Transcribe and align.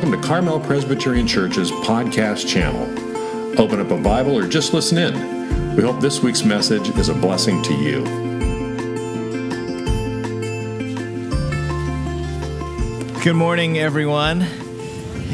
Welcome 0.00 0.18
to 0.18 0.26
Carmel 0.26 0.60
Presbyterian 0.60 1.26
Church's 1.26 1.70
podcast 1.70 2.48
channel. 2.48 2.84
Open 3.60 3.80
up 3.80 3.90
a 3.90 3.98
Bible 3.98 4.34
or 4.34 4.48
just 4.48 4.72
listen 4.72 4.96
in. 4.96 5.76
We 5.76 5.82
hope 5.82 6.00
this 6.00 6.22
week's 6.22 6.42
message 6.42 6.88
is 6.96 7.10
a 7.10 7.14
blessing 7.14 7.62
to 7.64 7.74
you. 7.74 8.04
Good 13.22 13.36
morning, 13.36 13.76
everyone. 13.76 14.40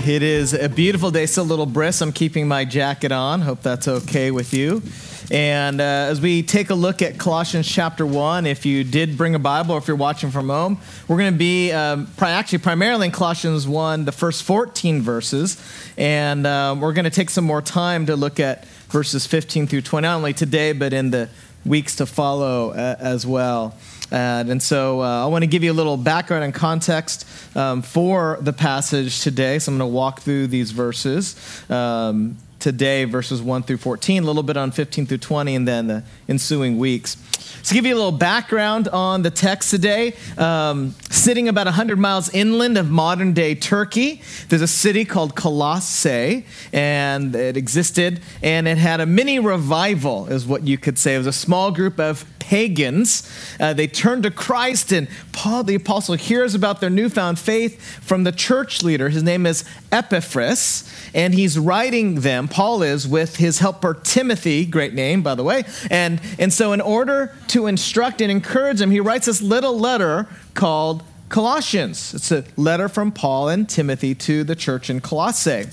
It 0.05 0.25
is 0.25 0.53
a 0.53 0.69
beautiful 0.69 1.13
day, 1.13 1.27
still 1.27 1.45
a 1.45 1.47
little 1.47 1.67
brisk. 1.67 2.03
I'm 2.03 2.11
keeping 2.11 2.49
my 2.49 2.65
jacket 2.65 3.13
on. 3.13 3.43
Hope 3.43 3.63
that's 3.63 3.87
okay 3.87 4.33
with 4.33 4.53
you. 4.53 4.83
And 5.31 5.81
uh, 5.81 5.85
as 5.85 6.21
we 6.21 6.43
take 6.43 6.71
a 6.71 6.75
look 6.75 7.03
at 7.03 7.19
Colossians 7.19 7.67
chapter 7.67 8.07
1, 8.07 8.47
if 8.47 8.65
you 8.65 8.85
did 8.85 9.17
bring 9.17 9.35
a 9.35 9.39
Bible 9.41 9.75
or 9.75 9.79
if 9.79 9.89
you're 9.89 9.97
watching 9.97 10.31
from 10.31 10.49
home, 10.49 10.79
we're 11.09 11.17
going 11.17 11.33
to 11.33 11.39
be 11.39 11.73
um, 11.73 12.07
pri- 12.17 12.31
actually 12.31 12.59
primarily 12.59 13.07
in 13.07 13.13
Colossians 13.13 13.67
1, 13.67 14.05
the 14.05 14.13
first 14.13 14.45
14 14.45 15.03
verses. 15.03 15.61
And 15.97 16.47
um, 16.47 16.81
we're 16.81 16.93
going 16.93 17.05
to 17.05 17.11
take 17.11 17.31
some 17.31 17.45
more 17.45 17.61
time 17.61 18.07
to 18.07 18.15
look 18.15 18.39
at 18.39 18.67
verses 18.89 19.27
15 19.27 19.67
through 19.67 19.83
20, 19.83 20.05
not 20.05 20.17
only 20.17 20.33
today, 20.33 20.73
but 20.73 20.93
in 20.93 21.11
the 21.11 21.29
weeks 21.65 21.97
to 21.97 22.07
follow 22.07 22.71
uh, 22.71 22.95
as 23.01 23.27
well. 23.27 23.75
And 24.13 24.63
so 24.63 25.03
uh, 25.03 25.25
I 25.25 25.27
want 25.27 25.43
to 25.43 25.49
give 25.49 25.65
you 25.65 25.73
a 25.73 25.75
little 25.75 25.97
background 25.97 26.45
and 26.45 26.55
context 26.55 27.27
um, 27.57 27.83
for 27.83 28.39
the 28.41 28.53
passage 28.53 29.21
today. 29.23 29.59
So 29.59 29.73
I'm 29.73 29.79
going 29.79 29.91
to 29.91 29.93
walk 29.93 30.21
through 30.21 30.47
these 30.47 30.71
verses. 30.71 31.35
Um, 31.69 32.37
today, 32.59 33.05
verses 33.05 33.43
1 33.43 33.63
through 33.63 33.77
14, 33.77 34.23
a 34.23 34.27
little 34.27 34.43
bit 34.43 34.57
on 34.57 34.71
15 34.71 35.07
through 35.07 35.19
20, 35.19 35.55
and 35.55 35.69
then 35.69 35.87
the 35.87 36.05
ensuing 36.29 36.79
weeks. 36.79 37.17
To 37.65 37.75
give 37.75 37.87
you 37.87 37.95
a 37.95 37.97
little 37.97 38.13
background 38.13 38.89
on 38.89 39.23
the 39.23 39.31
text 39.31 39.71
today, 39.71 40.15
um, 40.39 40.95
sitting 41.11 41.49
about 41.49 41.67
100 41.67 41.99
miles 41.99 42.33
inland 42.33 42.79
of 42.79 42.91
modern 42.91 43.33
day 43.33 43.55
Turkey, 43.55 44.23
there's 44.49 44.63
a 44.63 44.69
city 44.69 45.05
called 45.05 45.35
Colossae, 45.35 46.47
and 46.73 47.35
it 47.35 47.57
existed, 47.57 48.21
and 48.43 48.69
it 48.69 48.79
had 48.79 49.01
a 49.01 49.07
mini 49.07 49.39
revival, 49.39 50.27
is 50.27 50.47
what 50.47 50.67
you 50.67 50.79
could 50.79 50.99
say. 50.99 51.15
It 51.15 51.19
was 51.19 51.27
a 51.27 51.33
small 51.33 51.71
group 51.71 51.99
of 51.99 52.25
pagans. 52.47 53.29
Uh, 53.59 53.73
they 53.73 53.89
turn 53.89 54.23
to 54.23 54.31
Christ, 54.31 54.93
and 54.93 55.09
Paul 55.33 55.65
the 55.65 55.75
Apostle 55.75 56.15
hears 56.15 56.55
about 56.55 56.81
their 56.81 56.91
newfound 56.91 57.41
faith 57.41 57.83
from 58.05 58.23
the 58.23 58.31
church 58.31 58.85
leader. 58.85 59.09
His 59.09 59.25
name 59.25 59.47
is 59.47 59.65
Epaphras, 59.91 60.89
and 61.13 61.35
he's 61.35 61.59
writing 61.59 62.21
them, 62.21 62.47
Paul 62.47 62.85
is, 62.85 63.09
with 63.09 63.37
his 63.37 63.59
helper 63.59 63.95
Timothy, 63.95 64.65
great 64.65 64.95
name, 64.95 65.23
by 65.23 65.35
the 65.35 65.43
way. 65.43 65.65
And, 65.91 66.21
and 66.39 66.53
so, 66.53 66.73
in 66.73 66.81
order 66.81 67.35
to 67.49 67.67
instruct 67.67 68.21
and 68.21 68.31
encourage 68.31 68.79
them, 68.79 68.93
he 68.93 69.01
writes 69.01 69.27
this 69.27 69.43
little 69.43 69.77
letter 69.77 70.29
called 70.55 71.03
Colossians. 71.29 72.15
It's 72.15 72.31
a 72.31 72.45
letter 72.57 72.89
from 72.89 73.11
Paul 73.11 73.49
and 73.49 73.69
Timothy 73.69 74.15
to 74.15 74.45
the 74.45 74.55
church 74.55 74.89
in 74.89 75.01
Colossae. 75.01 75.67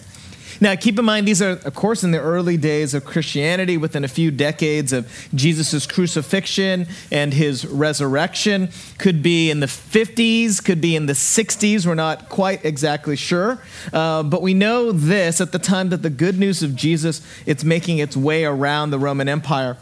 Now, 0.61 0.75
keep 0.75 0.97
in 0.99 1.05
mind, 1.05 1.27
these 1.27 1.41
are, 1.41 1.51
of 1.51 1.75
course, 1.75 2.03
in 2.03 2.11
the 2.11 2.19
early 2.19 2.57
days 2.57 2.93
of 2.93 3.05
Christianity, 3.05 3.77
within 3.77 4.03
a 4.03 4.07
few 4.07 4.31
decades 4.31 4.93
of 4.93 5.09
Jesus' 5.33 5.85
crucifixion 5.85 6.87
and 7.11 7.33
his 7.33 7.65
resurrection. 7.65 8.69
Could 8.97 9.23
be 9.23 9.49
in 9.49 9.59
the 9.59 9.67
50s, 9.67 10.63
could 10.63 10.81
be 10.81 10.95
in 10.95 11.05
the 11.05 11.13
60s. 11.13 11.85
We're 11.85 11.95
not 11.95 12.29
quite 12.29 12.63
exactly 12.65 13.15
sure. 13.15 13.61
Uh, 13.91 14.23
but 14.23 14.41
we 14.41 14.53
know 14.53 14.91
this 14.91 15.41
at 15.41 15.51
the 15.51 15.59
time 15.59 15.89
that 15.89 16.01
the 16.01 16.09
good 16.09 16.37
news 16.37 16.63
of 16.63 16.75
Jesus, 16.75 17.21
it's 17.45 17.63
making 17.63 17.97
its 17.97 18.15
way 18.15 18.45
around 18.45 18.91
the 18.91 18.99
Roman 18.99 19.29
Empire. 19.29 19.77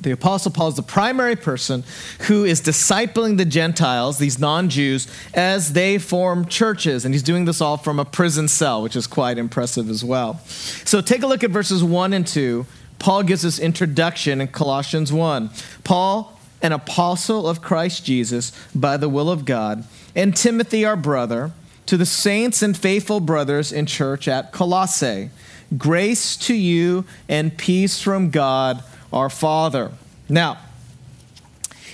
The 0.00 0.10
Apostle 0.10 0.50
Paul 0.50 0.68
is 0.68 0.74
the 0.74 0.82
primary 0.82 1.36
person 1.36 1.84
who 2.22 2.44
is 2.44 2.60
discipling 2.60 3.38
the 3.38 3.44
Gentiles, 3.44 4.18
these 4.18 4.38
non 4.40 4.68
Jews, 4.68 5.06
as 5.32 5.72
they 5.72 5.98
form 5.98 6.46
churches. 6.46 7.04
And 7.04 7.14
he's 7.14 7.22
doing 7.22 7.44
this 7.44 7.60
all 7.60 7.76
from 7.76 8.00
a 8.00 8.04
prison 8.04 8.48
cell, 8.48 8.82
which 8.82 8.96
is 8.96 9.06
quite 9.06 9.38
impressive 9.38 9.88
as 9.88 10.04
well. 10.04 10.40
So 10.48 11.00
take 11.00 11.22
a 11.22 11.26
look 11.26 11.44
at 11.44 11.50
verses 11.50 11.84
1 11.84 12.12
and 12.12 12.26
2. 12.26 12.66
Paul 12.98 13.22
gives 13.22 13.42
this 13.42 13.58
introduction 13.58 14.40
in 14.40 14.48
Colossians 14.48 15.12
1. 15.12 15.50
Paul, 15.84 16.38
an 16.60 16.72
apostle 16.72 17.46
of 17.46 17.62
Christ 17.62 18.04
Jesus 18.04 18.50
by 18.74 18.96
the 18.96 19.08
will 19.08 19.30
of 19.30 19.44
God, 19.44 19.84
and 20.16 20.34
Timothy, 20.34 20.84
our 20.84 20.96
brother, 20.96 21.52
to 21.86 21.96
the 21.96 22.06
saints 22.06 22.62
and 22.62 22.76
faithful 22.76 23.20
brothers 23.20 23.70
in 23.70 23.86
church 23.86 24.26
at 24.26 24.52
Colossae. 24.52 25.30
Grace 25.76 26.36
to 26.36 26.54
you 26.54 27.04
and 27.28 27.56
peace 27.56 28.00
from 28.00 28.30
God 28.30 28.82
our 29.14 29.30
Father. 29.30 29.92
Now, 30.28 30.58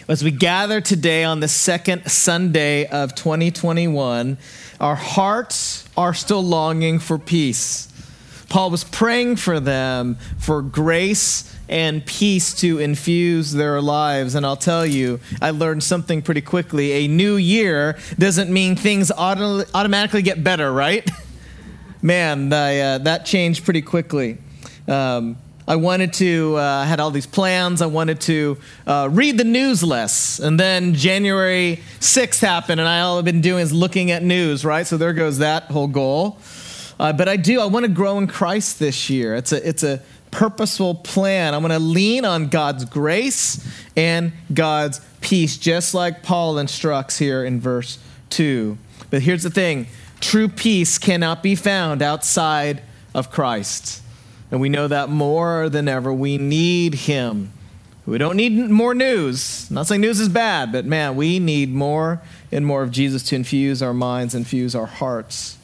as 0.09 0.25
we 0.25 0.31
gather 0.31 0.81
today 0.81 1.23
on 1.23 1.41
the 1.41 1.49
second 1.49 2.11
Sunday 2.11 2.87
of 2.87 3.15
2021, 3.15 4.39
our 4.81 4.95
hearts 4.95 5.87
are 5.99 6.15
still 6.15 6.43
longing 6.43 6.99
for 6.99 7.19
peace. 7.19 7.89
Paul 8.49 8.71
was 8.71 8.85
praying 8.85 9.37
for 9.37 9.61
them 9.61 10.17
for 10.39 10.63
grace 10.63 11.55
and 11.69 12.05
peace 12.05 12.55
to 12.55 12.79
infuse 12.79 13.53
their 13.53 13.83
lives. 13.83 14.35
And 14.35 14.47
I'll 14.47 14.57
tell 14.57 14.87
you, 14.87 15.21
I 15.43 15.51
learned 15.51 15.85
something 15.85 16.23
pretty 16.23 16.41
quickly. 16.41 16.93
A 16.93 17.07
new 17.07 17.37
year 17.37 17.99
doesn't 18.19 18.51
mean 18.51 18.77
things 18.77 19.13
auto- 19.13 19.65
automatically 19.75 20.23
get 20.23 20.43
better, 20.43 20.73
right? 20.73 21.09
Man, 22.03 22.51
I, 22.53 22.81
uh, 22.81 22.99
that 22.99 23.27
changed 23.27 23.65
pretty 23.65 23.83
quickly. 23.83 24.39
Um, 24.89 25.37
I 25.71 25.77
wanted 25.77 26.13
to, 26.15 26.57
uh, 26.57 26.85
had 26.85 26.99
all 26.99 27.13
these 27.13 27.29
plans. 27.29 27.81
I 27.81 27.87
wanted 27.87 28.21
to 28.23 28.59
uh, 28.89 29.09
read 29.09 29.39
the 29.39 29.45
news 29.45 29.85
less. 29.85 30.41
And 30.41 30.59
then 30.59 30.95
January 30.95 31.79
6th 32.01 32.41
happened, 32.41 32.81
and 32.81 32.89
I, 32.89 33.03
all 33.03 33.21
I've 33.21 33.25
been 33.25 33.41
doing 33.41 33.63
is 33.63 33.73
looking 33.73 34.11
at 34.11 34.25
news, 34.25 34.65
right? 34.65 34.85
So 34.85 34.97
there 34.97 35.13
goes 35.13 35.39
that 35.39 35.67
whole 35.67 35.87
goal. 35.87 36.41
Uh, 36.99 37.13
but 37.13 37.29
I 37.29 37.37
do, 37.37 37.61
I 37.61 37.67
want 37.67 37.87
to 37.87 37.93
grow 37.93 38.19
in 38.19 38.27
Christ 38.27 38.81
this 38.81 39.09
year. 39.09 39.37
It's 39.37 39.53
a, 39.53 39.69
it's 39.69 39.85
a 39.85 40.03
purposeful 40.33 40.97
plan. 40.97 41.55
I 41.55 41.59
want 41.59 41.73
to 41.73 41.79
lean 41.79 42.25
on 42.25 42.49
God's 42.49 42.85
grace 42.85 43.65
and 43.97 44.33
God's 44.53 45.01
peace, 45.21 45.57
just 45.57 45.95
like 45.95 46.25
Paul 46.25 46.59
instructs 46.59 47.17
here 47.17 47.45
in 47.45 47.61
verse 47.61 48.01
2. 48.31 48.77
But 49.09 49.23
here's 49.23 49.45
the 49.45 49.51
thing 49.51 49.87
true 50.19 50.49
peace 50.49 50.99
cannot 50.99 51.45
be 51.45 51.55
found 51.55 52.03
outside 52.03 52.83
of 53.15 53.31
Christ. 53.31 54.03
And 54.51 54.61
we 54.61 54.69
know 54.69 54.89
that 54.89 55.09
more 55.09 55.69
than 55.69 55.89
ever. 55.89 56.13
We 56.13 56.39
need 56.39 56.95
him. 56.95 57.53
We 58.07 58.19
don't 58.19 58.37
need 58.37 58.53
more 58.71 58.95
news. 58.95 59.69
I'm 59.71 59.75
not 59.75 59.87
saying 59.87 60.01
news 60.01 60.19
is 60.19 60.29
bad, 60.29 60.73
but 60.73 60.85
man, 60.85 61.15
we 61.17 61.39
need 61.39 61.73
more 61.73 62.21
and 62.51 62.67
more 62.67 62.83
of 62.83 62.91
Jesus 62.91 63.23
to 63.25 63.37
infuse 63.37 63.83
our 63.83 63.95
minds, 63.95 64.35
infuse 64.35 64.75
our 64.75 64.87
hearts. 64.87 65.57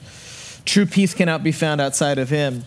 True 0.64 0.86
peace 0.86 1.14
cannot 1.14 1.42
be 1.42 1.52
found 1.52 1.80
outside 1.80 2.19
of 2.19 2.28
him. 2.28 2.64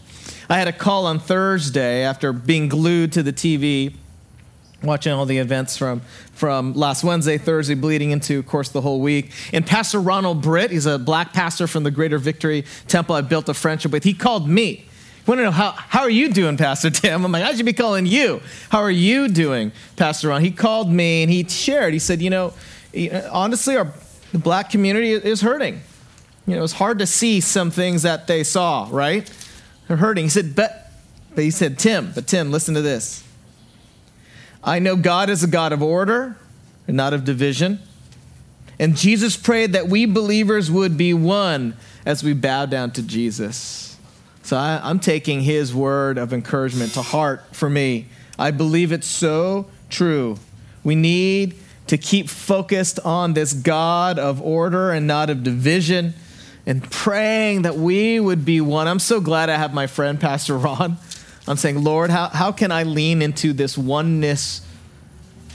I 0.49 0.57
had 0.57 0.67
a 0.67 0.73
call 0.73 1.05
on 1.05 1.19
Thursday 1.19 2.03
after 2.03 2.33
being 2.33 2.67
glued 2.67 3.13
to 3.13 3.23
the 3.23 3.31
TV, 3.31 3.93
watching 4.81 5.13
all 5.13 5.25
the 5.25 5.37
events 5.37 5.77
from, 5.77 6.01
from 6.33 6.73
last 6.73 7.03
Wednesday, 7.03 7.37
Thursday, 7.37 7.75
bleeding 7.75 8.11
into, 8.11 8.39
of 8.39 8.47
course, 8.47 8.69
the 8.69 8.81
whole 8.81 8.99
week. 8.99 9.31
And 9.53 9.65
Pastor 9.65 10.01
Ronald 10.01 10.41
Britt, 10.41 10.71
he's 10.71 10.87
a 10.87 10.97
black 10.97 11.33
pastor 11.33 11.67
from 11.67 11.83
the 11.83 11.91
Greater 11.91 12.17
Victory 12.17 12.65
Temple 12.87 13.15
I 13.15 13.21
built 13.21 13.47
a 13.47 13.53
friendship 13.53 13.91
with, 13.91 14.03
he 14.03 14.13
called 14.13 14.49
me 14.49 14.88
want 15.29 15.39
to 15.39 15.43
know 15.43 15.51
how, 15.51 15.71
how 15.71 16.01
are 16.01 16.09
you 16.09 16.29
doing, 16.29 16.57
Pastor 16.57 16.89
Tim? 16.89 17.23
I'm 17.23 17.31
like, 17.31 17.43
I 17.43 17.53
should 17.53 17.65
be 17.65 17.73
calling 17.73 18.05
you. 18.05 18.41
How 18.69 18.79
are 18.79 18.91
you 18.91 19.27
doing, 19.27 19.71
Pastor 19.95 20.29
Ron? 20.29 20.41
He 20.41 20.51
called 20.51 20.91
me 20.91 21.23
and 21.23 21.31
he 21.31 21.43
shared. 21.47 21.93
He 21.93 21.99
said, 21.99 22.21
you 22.21 22.29
know, 22.29 22.53
honestly, 23.31 23.77
our 23.77 23.93
the 24.31 24.39
black 24.39 24.69
community 24.69 25.11
is 25.11 25.41
hurting. 25.41 25.81
You 26.45 26.55
know, 26.55 26.63
it's 26.63 26.73
hard 26.73 26.99
to 26.99 27.07
see 27.07 27.41
some 27.41 27.71
things 27.71 28.03
that 28.03 28.27
they 28.27 28.43
saw, 28.43 28.87
right? 28.91 29.31
They're 29.87 29.97
hurting. 29.97 30.25
He 30.25 30.29
said, 30.29 30.55
but, 30.55 30.91
but 31.35 31.43
he 31.43 31.51
said, 31.51 31.79
Tim, 31.79 32.11
but 32.13 32.27
Tim, 32.27 32.51
listen 32.51 32.75
to 32.75 32.81
this. 32.81 33.23
I 34.63 34.79
know 34.79 34.95
God 34.95 35.29
is 35.29 35.43
a 35.43 35.47
God 35.47 35.73
of 35.73 35.81
order 35.81 36.37
and 36.87 36.97
not 36.97 37.13
of 37.13 37.23
division. 37.23 37.79
And 38.77 38.95
Jesus 38.95 39.35
prayed 39.35 39.73
that 39.73 39.87
we 39.87 40.05
believers 40.05 40.69
would 40.71 40.97
be 40.97 41.13
one 41.13 41.75
as 42.05 42.23
we 42.23 42.33
bow 42.33 42.65
down 42.65 42.91
to 42.91 43.03
Jesus. 43.03 43.88
So 44.49 44.57
I, 44.57 44.89
am 44.89 44.99
taking 44.99 45.41
his 45.41 45.75
word 45.75 46.17
of 46.17 46.33
encouragement 46.33 46.95
to 46.95 47.03
heart 47.03 47.43
for 47.51 47.69
me. 47.69 48.07
I 48.39 48.49
believe 48.49 48.91
it's 48.91 49.05
so 49.05 49.67
true. 49.91 50.39
We 50.83 50.95
need 50.95 51.53
to 51.85 51.99
keep 51.99 52.29
focused 52.29 52.99
on 53.01 53.35
this 53.35 53.53
God 53.53 54.17
of 54.17 54.41
order 54.41 54.89
and 54.89 55.05
not 55.05 55.29
of 55.29 55.43
division 55.43 56.15
and 56.65 56.81
praying 56.81 57.61
that 57.61 57.75
we 57.75 58.19
would 58.19 58.43
be 58.43 58.59
one. 58.59 58.87
I'm 58.87 58.97
so 58.97 59.21
glad 59.21 59.51
I 59.51 59.55
have 59.55 59.71
my 59.71 59.85
friend, 59.85 60.19
Pastor 60.19 60.57
Ron. 60.57 60.97
I'm 61.47 61.57
saying, 61.57 61.83
Lord, 61.83 62.09
how, 62.09 62.29
how 62.29 62.51
can 62.51 62.71
I 62.71 62.81
lean 62.81 63.21
into 63.21 63.53
this 63.53 63.77
oneness 63.77 64.65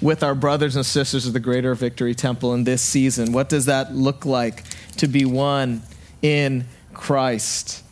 with 0.00 0.22
our 0.22 0.36
brothers 0.36 0.76
and 0.76 0.86
sisters 0.86 1.26
of 1.26 1.32
the 1.32 1.40
Greater 1.40 1.74
Victory 1.74 2.14
Temple 2.14 2.54
in 2.54 2.62
this 2.62 2.80
season? 2.80 3.32
What 3.32 3.48
does 3.48 3.66
that 3.66 3.92
look 3.92 4.24
like 4.24 4.62
to 4.98 5.08
be 5.08 5.24
one 5.24 5.82
in 6.22 6.66
Christ? 6.92 7.83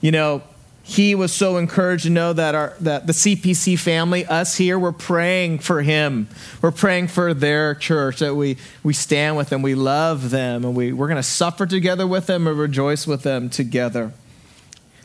You 0.00 0.12
know, 0.12 0.42
he 0.82 1.14
was 1.14 1.34
so 1.34 1.58
encouraged 1.58 2.04
to 2.04 2.10
know 2.10 2.32
that 2.32 2.54
our 2.54 2.74
that 2.80 3.06
the 3.06 3.12
CPC 3.12 3.78
family, 3.78 4.24
us 4.24 4.56
here, 4.56 4.78
we're 4.78 4.92
praying 4.92 5.58
for 5.58 5.82
him. 5.82 6.28
We're 6.62 6.70
praying 6.70 7.08
for 7.08 7.34
their 7.34 7.74
church 7.74 8.20
that 8.20 8.34
we 8.34 8.56
we 8.82 8.94
stand 8.94 9.36
with 9.36 9.50
them, 9.50 9.60
we 9.60 9.74
love 9.74 10.30
them, 10.30 10.64
and 10.64 10.74
we, 10.74 10.92
we're 10.92 11.08
going 11.08 11.16
to 11.16 11.22
suffer 11.22 11.66
together 11.66 12.06
with 12.06 12.26
them 12.26 12.46
and 12.46 12.58
rejoice 12.58 13.06
with 13.06 13.22
them 13.22 13.50
together. 13.50 14.12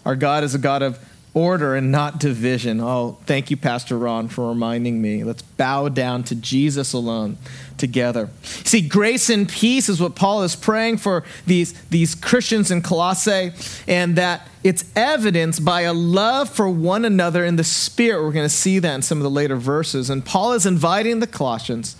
Our 0.06 0.16
God 0.16 0.46
is 0.46 0.56
a 0.56 0.58
God 0.58 0.82
of 0.84 1.00
order 1.34 1.76
and 1.76 1.92
not 1.92 2.20
division. 2.20 2.80
Oh, 2.80 3.18
thank 3.26 3.50
you, 3.50 3.58
Pastor 3.58 3.98
Ron, 3.98 4.28
for 4.28 4.50
reminding 4.50 5.02
me. 5.02 5.24
Let's 5.24 5.42
bow 5.42 5.90
down 5.90 6.24
to 6.26 6.36
Jesus 6.36 6.94
alone 6.94 7.38
together. 7.78 8.30
See, 8.44 8.88
grace 8.88 9.30
and 9.30 9.50
peace 9.50 9.90
is 9.90 10.00
what 10.00 10.16
Paul 10.16 10.44
is 10.44 10.56
praying 10.56 10.98
for 10.98 11.24
these, 11.48 11.74
these 11.90 12.14
Christians 12.14 12.70
in 12.70 12.84
Colossae, 12.84 13.52
and 13.88 14.16
that 14.16 14.48
it's 14.64 14.86
evidenced 14.96 15.66
by 15.66 15.82
a 15.82 15.94
love 15.94 16.50
for 16.50 16.70
one 16.70 17.04
another 17.04 17.44
in 17.44 17.56
the 17.56 17.64
Spirit. 17.64 18.24
We're 18.24 18.32
going 18.32 18.46
to 18.46 18.56
see 18.56 18.78
that 18.80 18.94
in 18.94 19.02
some 19.02 19.18
of 19.18 19.24
the 19.24 19.30
later 19.30 19.56
verses. 19.56 20.10
And 20.10 20.24
Paul 20.24 20.54
is 20.54 20.66
inviting 20.66 21.20
the 21.20 21.28
Colossians 21.28 21.96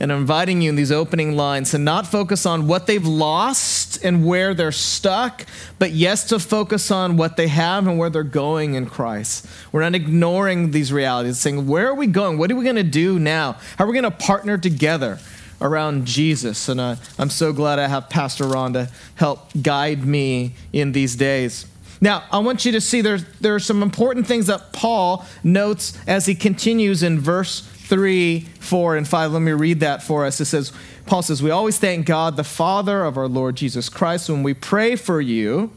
and 0.00 0.10
inviting 0.10 0.62
you 0.62 0.70
in 0.70 0.76
these 0.76 0.90
opening 0.90 1.36
lines 1.36 1.72
to 1.72 1.78
not 1.78 2.06
focus 2.06 2.46
on 2.46 2.66
what 2.66 2.86
they've 2.86 3.06
lost 3.06 4.02
and 4.02 4.24
where 4.24 4.54
they're 4.54 4.72
stuck, 4.72 5.44
but 5.78 5.90
yes, 5.92 6.24
to 6.24 6.38
focus 6.38 6.90
on 6.90 7.18
what 7.18 7.36
they 7.36 7.48
have 7.48 7.86
and 7.86 7.98
where 7.98 8.08
they're 8.08 8.22
going 8.22 8.74
in 8.74 8.86
Christ. 8.86 9.46
We're 9.70 9.82
not 9.82 9.94
ignoring 9.94 10.70
these 10.70 10.90
realities, 10.90 11.38
saying, 11.38 11.66
where 11.66 11.88
are 11.88 11.94
we 11.94 12.06
going? 12.06 12.38
What 12.38 12.50
are 12.50 12.56
we 12.56 12.64
going 12.64 12.76
to 12.76 12.82
do 12.82 13.18
now? 13.18 13.58
How 13.76 13.84
are 13.84 13.86
we 13.86 13.92
going 13.92 14.10
to 14.10 14.10
partner 14.10 14.58
together? 14.58 15.18
around 15.62 16.06
Jesus. 16.06 16.70
And 16.70 16.80
uh, 16.80 16.96
I'm 17.18 17.28
so 17.28 17.52
glad 17.52 17.78
I 17.78 17.86
have 17.86 18.08
Pastor 18.08 18.44
Ron 18.44 18.72
to 18.72 18.88
help 19.16 19.50
guide 19.60 20.06
me 20.06 20.54
in 20.72 20.92
these 20.92 21.16
days. 21.16 21.66
Now, 22.00 22.24
I 22.32 22.38
want 22.38 22.64
you 22.64 22.72
to 22.72 22.80
see 22.80 23.02
there, 23.02 23.18
there 23.40 23.54
are 23.54 23.60
some 23.60 23.82
important 23.82 24.26
things 24.26 24.46
that 24.46 24.72
Paul 24.72 25.26
notes 25.44 25.98
as 26.06 26.24
he 26.24 26.34
continues 26.34 27.02
in 27.02 27.20
verse 27.20 27.60
3, 27.90 28.40
4, 28.40 28.96
and 28.96 29.06
5. 29.06 29.32
Let 29.32 29.42
me 29.42 29.52
read 29.52 29.80
that 29.80 30.00
for 30.02 30.24
us. 30.24 30.40
It 30.40 30.44
says, 30.46 30.72
Paul 31.06 31.22
says, 31.22 31.42
We 31.42 31.50
always 31.50 31.76
thank 31.76 32.06
God, 32.06 32.36
the 32.36 32.44
Father 32.44 33.04
of 33.04 33.18
our 33.18 33.26
Lord 33.26 33.56
Jesus 33.56 33.88
Christ, 33.88 34.30
when 34.30 34.44
we 34.44 34.54
pray 34.54 34.94
for 34.94 35.20
you, 35.20 35.72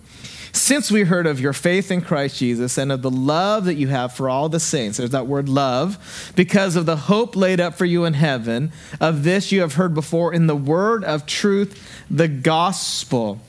since 0.51 0.91
we 0.91 1.05
heard 1.05 1.25
of 1.25 1.39
your 1.39 1.53
faith 1.53 1.89
in 1.89 2.01
Christ 2.01 2.37
Jesus 2.37 2.77
and 2.77 2.91
of 2.91 3.01
the 3.01 3.09
love 3.09 3.65
that 3.65 3.73
you 3.73 3.87
have 3.87 4.13
for 4.13 4.29
all 4.29 4.47
the 4.47 4.59
saints. 4.59 4.99
There's 4.99 5.09
that 5.09 5.25
word 5.25 5.49
love, 5.49 6.31
because 6.35 6.75
of 6.75 6.85
the 6.85 6.95
hope 6.95 7.35
laid 7.35 7.59
up 7.59 7.73
for 7.73 7.85
you 7.85 8.05
in 8.05 8.13
heaven. 8.13 8.71
Of 9.01 9.23
this 9.23 9.51
you 9.51 9.61
have 9.61 9.73
heard 9.73 9.95
before 9.95 10.31
in 10.31 10.45
the 10.45 10.55
word 10.55 11.03
of 11.03 11.25
truth, 11.25 12.05
the 12.11 12.27
gospel. 12.27 13.41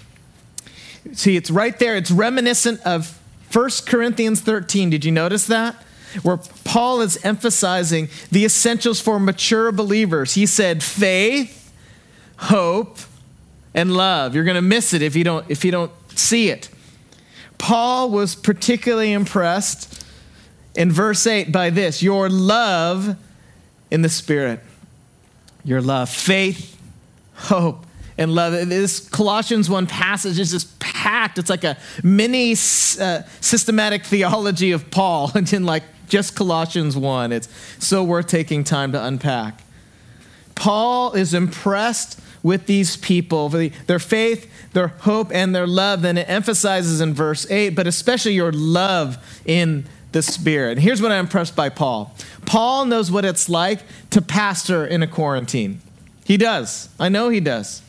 See, 1.12 1.36
it's 1.36 1.50
right 1.50 1.78
there. 1.78 1.96
It's 1.96 2.10
reminiscent 2.10 2.80
of 2.86 3.20
1 3.52 3.70
Corinthians 3.84 4.40
13. 4.40 4.88
Did 4.88 5.04
you 5.04 5.12
notice 5.12 5.46
that? 5.48 5.76
Where 6.22 6.38
Paul 6.64 7.00
is 7.00 7.22
emphasizing 7.24 8.08
the 8.30 8.44
essentials 8.44 9.00
for 9.00 9.18
mature 9.18 9.72
believers. 9.72 10.34
He 10.34 10.46
said 10.46 10.82
faith, 10.82 11.72
hope, 12.36 12.98
and 13.74 13.92
love. 13.92 14.34
You're 14.34 14.44
going 14.44 14.54
to 14.54 14.62
miss 14.62 14.92
it 14.92 15.02
if 15.02 15.16
you 15.16 15.24
don't 15.24 15.48
if 15.50 15.64
you 15.64 15.70
don't 15.70 15.92
see 16.16 16.48
it. 16.48 16.68
Paul 17.58 18.10
was 18.10 18.34
particularly 18.34 19.12
impressed 19.12 20.04
in 20.74 20.90
verse 20.90 21.26
8 21.26 21.52
by 21.52 21.70
this, 21.70 22.02
your 22.02 22.28
love 22.28 23.16
in 23.90 24.02
the 24.02 24.08
spirit. 24.08 24.60
Your 25.64 25.80
love, 25.80 26.10
faith, 26.10 26.78
hope, 27.34 27.86
and 28.18 28.34
love. 28.34 28.52
This 28.68 29.08
Colossians 29.08 29.70
1 29.70 29.86
passage 29.86 30.38
is 30.38 30.50
just 30.50 30.78
packed. 30.78 31.38
It's 31.38 31.48
like 31.48 31.64
a 31.64 31.78
mini 32.02 32.52
uh, 32.52 33.22
systematic 33.40 34.04
theology 34.04 34.72
of 34.72 34.90
Paul, 34.90 35.32
and 35.34 35.50
in 35.52 35.64
like 35.64 35.84
just 36.08 36.36
Colossians 36.36 36.96
1. 36.96 37.32
It's 37.32 37.48
so 37.78 38.02
worth 38.04 38.26
taking 38.26 38.64
time 38.64 38.92
to 38.92 39.04
unpack. 39.04 39.60
Paul 40.54 41.12
is 41.12 41.34
impressed 41.34 42.20
with 42.42 42.66
these 42.66 42.96
people, 42.96 43.48
their 43.48 43.98
faith, 43.98 44.72
their 44.72 44.88
hope, 44.88 45.32
and 45.32 45.54
their 45.54 45.66
love. 45.66 46.02
Then 46.02 46.18
it 46.18 46.28
emphasizes 46.28 47.00
in 47.00 47.14
verse 47.14 47.50
8, 47.50 47.70
but 47.70 47.86
especially 47.86 48.34
your 48.34 48.52
love 48.52 49.16
in 49.46 49.86
the 50.12 50.22
Spirit. 50.22 50.72
And 50.72 50.80
here's 50.80 51.02
what 51.02 51.10
I'm 51.10 51.20
impressed 51.20 51.56
by 51.56 51.70
Paul 51.70 52.14
Paul 52.46 52.84
knows 52.84 53.10
what 53.10 53.24
it's 53.24 53.48
like 53.48 53.80
to 54.10 54.22
pastor 54.22 54.86
in 54.86 55.02
a 55.02 55.06
quarantine. 55.06 55.80
He 56.24 56.36
does. 56.36 56.88
I 57.00 57.08
know 57.08 57.30
he 57.30 57.40
does. 57.40 57.82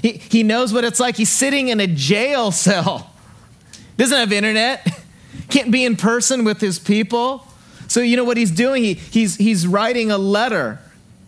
He, 0.00 0.12
he 0.12 0.42
knows 0.42 0.72
what 0.72 0.84
it's 0.84 0.98
like. 0.98 1.16
He's 1.16 1.28
sitting 1.28 1.68
in 1.68 1.78
a 1.78 1.86
jail 1.86 2.50
cell, 2.50 3.12
doesn't 3.96 4.16
have 4.16 4.32
internet. 4.32 5.00
can't 5.48 5.70
be 5.70 5.84
in 5.84 5.96
person 5.96 6.44
with 6.44 6.60
his 6.60 6.78
people. 6.78 7.46
So 7.88 8.00
you 8.00 8.16
know 8.16 8.24
what 8.24 8.36
he's 8.36 8.50
doing? 8.50 8.82
He, 8.82 8.94
he's, 8.94 9.36
he's 9.36 9.66
writing 9.66 10.10
a 10.10 10.16
letter, 10.16 10.78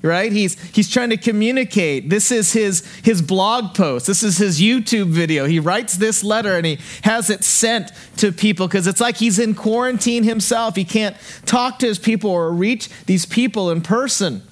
right? 0.00 0.32
He's, 0.32 0.58
he's 0.70 0.90
trying 0.90 1.10
to 1.10 1.16
communicate. 1.16 2.08
This 2.08 2.30
is 2.30 2.52
his, 2.52 2.86
his 3.02 3.20
blog 3.20 3.74
post. 3.74 4.06
This 4.06 4.22
is 4.22 4.38
his 4.38 4.60
YouTube 4.60 5.10
video. 5.10 5.44
He 5.44 5.60
writes 5.60 5.96
this 5.96 6.24
letter 6.24 6.56
and 6.56 6.64
he 6.64 6.78
has 7.02 7.28
it 7.28 7.44
sent 7.44 7.92
to 8.16 8.32
people 8.32 8.66
because 8.66 8.86
it's 8.86 9.00
like 9.00 9.16
he's 9.16 9.38
in 9.38 9.54
quarantine 9.54 10.24
himself. 10.24 10.76
He 10.76 10.84
can't 10.84 11.16
talk 11.44 11.78
to 11.80 11.86
his 11.86 11.98
people 11.98 12.30
or 12.30 12.50
reach 12.50 12.88
these 13.04 13.26
people 13.26 13.70
in 13.70 13.82
person. 13.82 14.42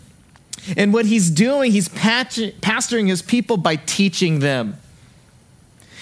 And 0.76 0.92
what 0.92 1.06
he's 1.06 1.30
doing, 1.30 1.72
he's 1.72 1.88
pastoring 1.88 3.08
his 3.08 3.22
people 3.22 3.56
by 3.56 3.76
teaching 3.76 4.40
them. 4.40 4.76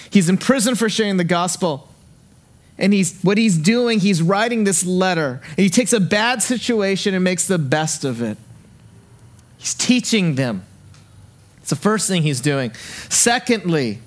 He's 0.09 0.27
in 0.27 0.37
prison 0.37 0.75
for 0.75 0.89
sharing 0.89 1.17
the 1.17 1.23
gospel 1.23 1.87
and 2.81 2.91
he's 2.91 3.21
what 3.21 3.37
he's 3.37 3.57
doing 3.57 3.99
he's 3.99 4.21
writing 4.21 4.65
this 4.65 4.85
letter. 4.85 5.39
And 5.49 5.59
he 5.59 5.69
takes 5.69 5.93
a 5.93 5.99
bad 5.99 6.41
situation 6.41 7.13
and 7.13 7.23
makes 7.23 7.47
the 7.47 7.59
best 7.59 8.03
of 8.03 8.21
it. 8.21 8.37
He's 9.57 9.75
teaching 9.75 10.35
them. 10.35 10.65
It's 11.59 11.69
the 11.69 11.75
first 11.75 12.09
thing 12.09 12.23
he's 12.23 12.41
doing. 12.41 12.73
Secondly 13.07 13.99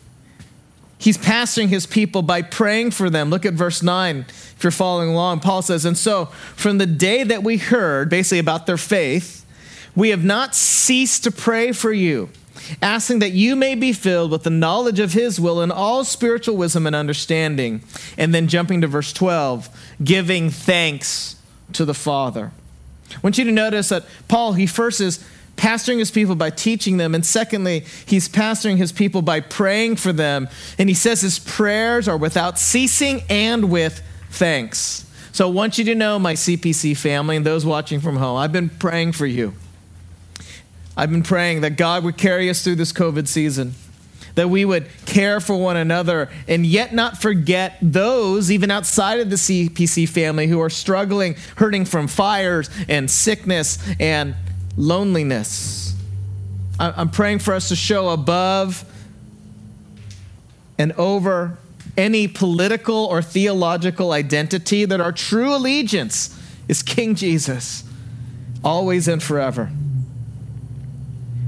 he's 0.99 1.17
pastoring 1.17 1.69
his 1.69 1.87
people 1.87 2.23
by 2.23 2.43
praying 2.43 2.91
for 2.91 3.09
them. 3.09 3.31
Look 3.31 3.47
at 3.47 3.55
verse 3.55 3.83
9 3.83 4.27
if 4.29 4.59
you're 4.63 4.71
following 4.71 5.11
along. 5.11 5.41
Paul 5.41 5.63
says 5.63 5.85
and 5.85 5.97
so 5.97 6.27
from 6.57 6.79
the 6.79 6.87
day 6.87 7.23
that 7.23 7.45
we 7.45 7.57
heard 7.57 8.11
basically 8.11 8.41
about 8.41 8.67
their 8.67 8.77
faith 8.77 9.47
we 9.97 10.09
have 10.09 10.25
not 10.25 10.57
ceased 10.57 11.23
to 11.23 11.31
pray 11.31 11.71
for 11.71 11.93
you 11.93 12.29
asking 12.81 13.19
that 13.21 13.33
you 13.33 13.57
may 13.57 13.75
be 13.75 13.93
filled 13.93 14.31
with 14.31 14.43
the 14.43 14.51
knowledge 14.51 15.01
of 15.01 15.13
his 15.13 15.41
will 15.41 15.61
and 15.61 15.73
all 15.73 16.05
spiritual 16.05 16.57
wisdom 16.57 16.87
and 16.87 16.97
understanding. 16.97 17.83
And 18.17 18.35
then 18.35 18.49
jumping 18.49 18.81
to 18.81 18.87
verse 18.87 19.13
12, 19.13 19.69
giving 20.03 20.51
thanks 20.51 21.37
to 21.73 21.85
the 21.85 21.95
Father. 21.95 22.53
I 23.11 23.19
want 23.23 23.39
you 23.39 23.45
to 23.45 23.53
notice 23.53 23.91
that 23.91 24.05
Paul, 24.29 24.55
he 24.55 24.67
first 24.67 25.01
is 25.01 25.25
pastoring 25.57 25.99
his 25.99 26.11
people 26.11 26.35
by 26.35 26.51
teaching 26.51 26.97
them, 26.97 27.15
and 27.15 27.25
secondly, 27.25 27.85
he's 28.07 28.29
pastoring 28.29 28.77
his 28.77 28.93
people 28.93 29.23
by 29.23 29.41
praying 29.41 29.97
for 29.97 30.13
them. 30.13 30.49
And 30.79 30.89
he 30.89 30.95
says 30.95 31.21
his 31.21 31.39
prayers 31.39 32.09
are 32.09 32.17
without 32.17 32.59
ceasing 32.59 33.23
and 33.31 33.71
with 33.71 34.03
thanks. 34.31 35.07
So 35.33 35.49
I 35.49 35.51
want 35.51 35.79
you 35.79 35.85
to 35.87 35.95
know, 35.95 36.19
my 36.19 36.35
CPC 36.35 36.97
family 36.97 37.37
and 37.37 37.47
those 37.47 37.65
watching 37.65 38.01
from 38.01 38.17
home, 38.17 38.37
I've 38.37 38.53
been 38.53 38.69
praying 38.69 39.13
for 39.13 39.27
you. 39.27 39.55
I've 40.97 41.11
been 41.11 41.23
praying 41.23 41.63
that 41.63 41.77
God 41.77 42.05
would 42.05 42.17
carry 42.17 42.49
us 42.49 42.63
through 42.63 42.77
this 42.77 42.93
COVID 42.93 43.27
season, 43.27 43.75
that 44.37 44.49
we 44.49 44.65
would 44.65 44.87
care 45.07 45.41
for 45.41 45.57
one 45.57 45.77
another 45.77 46.31
and 46.47 46.65
yet 46.65 46.95
not 46.95 47.21
forget 47.21 47.77
those, 47.83 48.51
even 48.51 48.71
outside 48.71 49.21
of 49.21 49.31
the 49.31 49.37
CPC 49.37 50.09
family, 50.09 50.47
who 50.47 50.61
are 50.61 50.71
struggling, 50.71 51.35
hurting 51.57 51.85
from 51.85 52.07
fires 52.07 52.71
and 52.89 53.11
sickness 53.11 53.79
and 53.99 54.35
loneliness. 54.77 55.95
I'm 56.79 57.11
praying 57.11 57.39
for 57.41 57.55
us 57.55 57.69
to 57.69 57.77
show 57.77 58.09
above 58.09 58.85
and 60.77 60.93
over 60.93 61.59
any 61.97 62.27
political 62.27 62.97
or 62.97 63.23
theological 63.23 64.11
identity 64.13 64.85
that 64.85 65.01
our 65.01 65.13
true 65.13 65.55
allegiance 65.55 66.37
is 66.67 66.83
King 66.83 67.15
Jesus, 67.15 67.85
always 68.65 69.07
and 69.07 69.23
forever. 69.23 69.71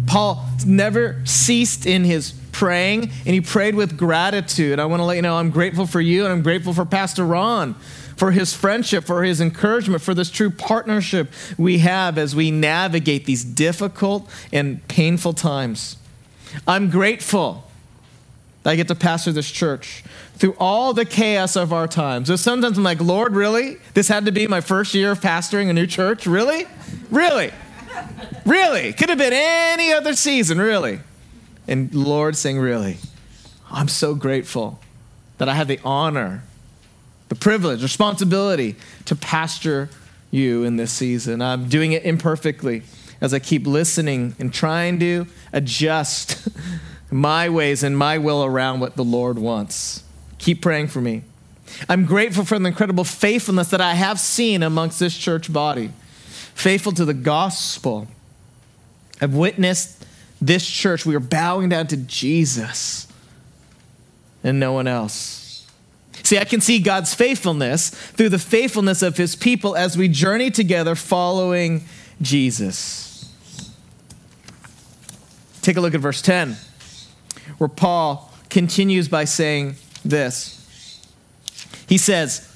Paul 0.06 0.44
never 0.64 1.20
ceased 1.24 1.86
in 1.86 2.04
his 2.04 2.32
praying 2.52 3.02
and 3.02 3.34
he 3.34 3.40
prayed 3.40 3.74
with 3.74 3.98
gratitude. 3.98 4.78
I 4.78 4.86
want 4.86 5.00
to 5.00 5.04
let 5.04 5.16
you 5.16 5.22
know 5.22 5.36
I'm 5.36 5.50
grateful 5.50 5.86
for 5.86 6.00
you 6.00 6.24
and 6.24 6.32
I'm 6.32 6.42
grateful 6.42 6.72
for 6.72 6.84
Pastor 6.84 7.26
Ron 7.26 7.74
for 8.16 8.30
his 8.30 8.54
friendship, 8.54 9.04
for 9.04 9.22
his 9.22 9.40
encouragement, 9.40 10.02
for 10.02 10.14
this 10.14 10.30
true 10.30 10.50
partnership 10.50 11.30
we 11.58 11.78
have 11.78 12.18
as 12.18 12.34
we 12.34 12.50
navigate 12.50 13.26
these 13.26 13.44
difficult 13.44 14.28
and 14.52 14.86
painful 14.88 15.34
times. 15.34 15.96
I'm 16.66 16.88
grateful 16.88 17.64
that 18.62 18.70
I 18.70 18.76
get 18.76 18.88
to 18.88 18.94
pastor 18.94 19.32
this 19.32 19.50
church 19.50 20.02
through 20.36 20.56
all 20.58 20.92
the 20.92 21.04
chaos 21.04 21.56
of 21.56 21.72
our 21.72 21.86
times. 21.86 22.28
So 22.28 22.36
sometimes 22.36 22.78
I'm 22.78 22.84
like, 22.84 23.00
Lord, 23.00 23.34
really? 23.34 23.76
This 23.94 24.08
had 24.08 24.24
to 24.26 24.32
be 24.32 24.46
my 24.46 24.60
first 24.60 24.94
year 24.94 25.12
of 25.12 25.20
pastoring 25.20 25.68
a 25.68 25.72
new 25.72 25.86
church? 25.86 26.26
Really? 26.26 26.66
Really? 27.10 27.52
Really? 28.44 28.92
Could 28.92 29.08
have 29.08 29.18
been 29.18 29.32
any 29.32 29.92
other 29.92 30.14
season, 30.14 30.60
really. 30.60 31.00
And 31.66 31.92
Lord 31.94 32.36
saying, 32.36 32.58
Really? 32.58 32.98
I'm 33.70 33.88
so 33.88 34.14
grateful 34.14 34.78
that 35.38 35.48
I 35.48 35.54
have 35.54 35.68
the 35.68 35.80
honor 35.84 36.44
the 37.28 37.34
privilege, 37.34 37.82
responsibility 37.82 38.76
to 39.06 39.16
pastor 39.16 39.88
you 40.30 40.64
in 40.64 40.76
this 40.76 40.92
season. 40.92 41.42
I'm 41.42 41.68
doing 41.68 41.92
it 41.92 42.04
imperfectly 42.04 42.82
as 43.20 43.32
I 43.34 43.38
keep 43.38 43.66
listening 43.66 44.36
and 44.38 44.52
trying 44.52 45.00
to 45.00 45.26
adjust 45.52 46.48
my 47.10 47.48
ways 47.48 47.82
and 47.82 47.96
my 47.96 48.18
will 48.18 48.44
around 48.44 48.80
what 48.80 48.96
the 48.96 49.04
Lord 49.04 49.38
wants. 49.38 50.04
Keep 50.38 50.62
praying 50.62 50.88
for 50.88 51.00
me. 51.00 51.22
I'm 51.88 52.04
grateful 52.04 52.44
for 52.44 52.58
the 52.58 52.66
incredible 52.66 53.04
faithfulness 53.04 53.70
that 53.70 53.80
I 53.80 53.94
have 53.94 54.20
seen 54.20 54.62
amongst 54.62 55.00
this 55.00 55.16
church 55.16 55.52
body. 55.52 55.90
Faithful 56.56 56.92
to 56.92 57.04
the 57.04 57.14
gospel. 57.14 58.08
I've 59.20 59.34
witnessed 59.34 60.06
this 60.40 60.66
church. 60.66 61.04
We 61.04 61.14
are 61.14 61.20
bowing 61.20 61.68
down 61.68 61.86
to 61.88 61.98
Jesus 61.98 63.06
and 64.42 64.58
no 64.58 64.72
one 64.72 64.86
else. 64.88 65.66
See, 66.22 66.38
I 66.38 66.44
can 66.44 66.62
see 66.62 66.78
God's 66.78 67.12
faithfulness 67.12 67.90
through 67.90 68.30
the 68.30 68.38
faithfulness 68.38 69.02
of 69.02 69.18
his 69.18 69.36
people 69.36 69.76
as 69.76 69.98
we 69.98 70.08
journey 70.08 70.50
together 70.50 70.94
following 70.94 71.84
Jesus. 72.22 73.30
Take 75.60 75.76
a 75.76 75.80
look 75.82 75.94
at 75.94 76.00
verse 76.00 76.22
10, 76.22 76.56
where 77.58 77.68
Paul 77.68 78.32
continues 78.48 79.08
by 79.08 79.24
saying 79.24 79.76
this. 80.06 81.02
He 81.86 81.98
says, 81.98 82.50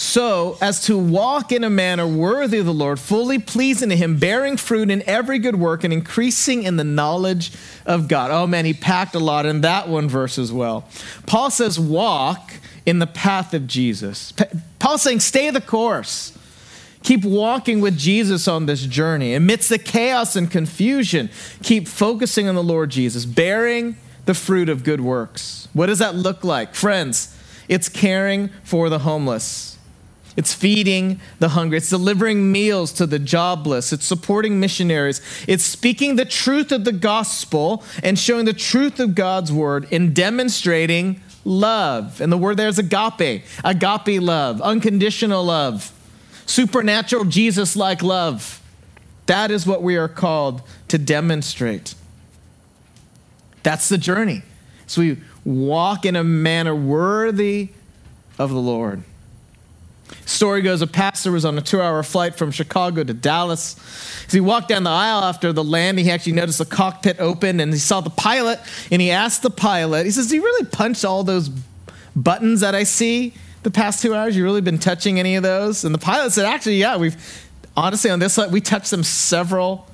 so 0.00 0.56
as 0.60 0.80
to 0.84 0.96
walk 0.96 1.50
in 1.50 1.64
a 1.64 1.68
manner 1.68 2.06
worthy 2.06 2.58
of 2.58 2.66
the 2.66 2.72
Lord, 2.72 3.00
fully 3.00 3.40
pleasing 3.40 3.88
to 3.88 3.96
Him, 3.96 4.16
bearing 4.16 4.56
fruit 4.56 4.92
in 4.92 5.02
every 5.08 5.40
good 5.40 5.56
work, 5.56 5.82
and 5.82 5.92
increasing 5.92 6.62
in 6.62 6.76
the 6.76 6.84
knowledge 6.84 7.50
of 7.84 8.06
God. 8.06 8.30
Oh 8.30 8.46
man, 8.46 8.64
he 8.64 8.72
packed 8.72 9.16
a 9.16 9.18
lot 9.18 9.44
in 9.44 9.62
that 9.62 9.88
one 9.88 10.08
verse 10.08 10.38
as 10.38 10.52
well. 10.52 10.88
Paul 11.26 11.50
says, 11.50 11.80
walk 11.80 12.52
in 12.86 13.00
the 13.00 13.08
path 13.08 13.52
of 13.54 13.66
Jesus. 13.66 14.32
Paul's 14.78 15.02
saying, 15.02 15.18
stay 15.18 15.50
the 15.50 15.60
course. 15.60 16.32
Keep 17.02 17.24
walking 17.24 17.80
with 17.80 17.98
Jesus 17.98 18.46
on 18.46 18.66
this 18.66 18.86
journey. 18.86 19.34
Amidst 19.34 19.68
the 19.68 19.78
chaos 19.78 20.36
and 20.36 20.48
confusion, 20.48 21.28
keep 21.64 21.88
focusing 21.88 22.46
on 22.48 22.54
the 22.54 22.62
Lord 22.62 22.90
Jesus, 22.90 23.24
bearing 23.24 23.96
the 24.26 24.34
fruit 24.34 24.68
of 24.68 24.84
good 24.84 25.00
works. 25.00 25.66
What 25.72 25.86
does 25.86 25.98
that 25.98 26.14
look 26.14 26.44
like? 26.44 26.76
Friends, 26.76 27.36
it's 27.68 27.88
caring 27.88 28.50
for 28.62 28.88
the 28.88 29.00
homeless. 29.00 29.77
It's 30.38 30.54
feeding 30.54 31.20
the 31.40 31.48
hungry. 31.48 31.78
It's 31.78 31.90
delivering 31.90 32.52
meals 32.52 32.92
to 32.92 33.06
the 33.06 33.18
jobless. 33.18 33.92
It's 33.92 34.06
supporting 34.06 34.60
missionaries. 34.60 35.20
It's 35.48 35.64
speaking 35.64 36.14
the 36.14 36.24
truth 36.24 36.70
of 36.70 36.84
the 36.84 36.92
gospel 36.92 37.82
and 38.04 38.16
showing 38.16 38.44
the 38.44 38.52
truth 38.52 39.00
of 39.00 39.16
God's 39.16 39.50
word 39.52 39.88
in 39.90 40.14
demonstrating 40.14 41.20
love. 41.44 42.20
And 42.20 42.30
the 42.30 42.38
word 42.38 42.56
there 42.56 42.68
is 42.68 42.78
agape 42.78 43.42
agape 43.64 44.22
love, 44.22 44.62
unconditional 44.62 45.42
love, 45.42 45.92
supernatural 46.46 47.24
Jesus 47.24 47.74
like 47.74 48.00
love. 48.00 48.62
That 49.26 49.50
is 49.50 49.66
what 49.66 49.82
we 49.82 49.96
are 49.96 50.06
called 50.06 50.62
to 50.86 50.98
demonstrate. 50.98 51.96
That's 53.64 53.88
the 53.88 53.98
journey. 53.98 54.42
So 54.86 55.00
we 55.00 55.18
walk 55.44 56.04
in 56.04 56.14
a 56.14 56.22
manner 56.22 56.76
worthy 56.76 57.70
of 58.38 58.50
the 58.50 58.60
Lord. 58.60 59.02
Story 60.24 60.62
goes 60.62 60.82
a 60.82 60.86
pastor 60.86 61.32
was 61.32 61.44
on 61.44 61.56
a 61.56 61.60
two 61.60 61.80
hour 61.80 62.02
flight 62.02 62.36
from 62.36 62.50
Chicago 62.50 63.02
to 63.04 63.14
Dallas. 63.14 63.76
As 64.26 64.32
he 64.32 64.40
walked 64.40 64.68
down 64.68 64.84
the 64.84 64.90
aisle 64.90 65.24
after 65.24 65.52
the 65.52 65.64
landing, 65.64 66.04
he 66.04 66.10
actually 66.10 66.32
noticed 66.32 66.58
the 66.58 66.66
cockpit 66.66 67.18
open 67.18 67.60
and 67.60 67.72
he 67.72 67.78
saw 67.78 68.00
the 68.00 68.10
pilot 68.10 68.60
and 68.90 69.00
he 69.00 69.10
asked 69.10 69.42
the 69.42 69.50
pilot, 69.50 70.04
he 70.04 70.10
says, 70.10 70.28
Do 70.28 70.36
you 70.36 70.42
really 70.42 70.66
punch 70.66 71.04
all 71.04 71.24
those 71.24 71.48
buttons 72.14 72.60
that 72.60 72.74
I 72.74 72.82
see 72.84 73.34
the 73.62 73.70
past 73.70 74.02
two 74.02 74.14
hours? 74.14 74.36
You 74.36 74.44
really 74.44 74.60
been 74.60 74.78
touching 74.78 75.18
any 75.18 75.36
of 75.36 75.42
those? 75.42 75.84
And 75.84 75.94
the 75.94 75.98
pilot 75.98 76.32
said, 76.32 76.46
Actually, 76.46 76.76
yeah, 76.76 76.96
we've 76.96 77.16
honestly 77.76 78.10
on 78.10 78.18
this 78.18 78.34
flight, 78.34 78.50
we 78.50 78.60
touched 78.60 78.90
them 78.90 79.02
several 79.02 79.88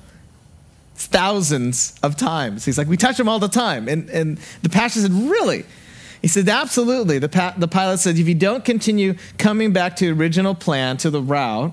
thousands 0.95 1.95
of 2.03 2.15
times. 2.15 2.65
He's 2.65 2.77
like, 2.77 2.87
We 2.87 2.97
touch 2.97 3.17
them 3.17 3.29
all 3.29 3.39
the 3.39 3.47
time. 3.47 3.87
And, 3.87 4.09
and 4.09 4.37
the 4.63 4.69
pastor 4.69 5.01
said, 5.01 5.11
Really? 5.11 5.65
He 6.25 6.29
said, 6.29 6.49
absolutely. 6.49 7.19
The, 7.19 7.29
pa- 7.29 7.53
the 7.55 7.67
pilot 7.67 7.99
said, 7.99 8.17
if 8.17 8.27
you 8.27 8.33
don't 8.33 8.65
continue 8.65 9.13
coming 9.37 9.73
back 9.73 9.95
to 9.97 10.07
the 10.07 10.19
original 10.19 10.55
plan, 10.55 10.97
to 10.97 11.11
the 11.11 11.21
route, 11.21 11.71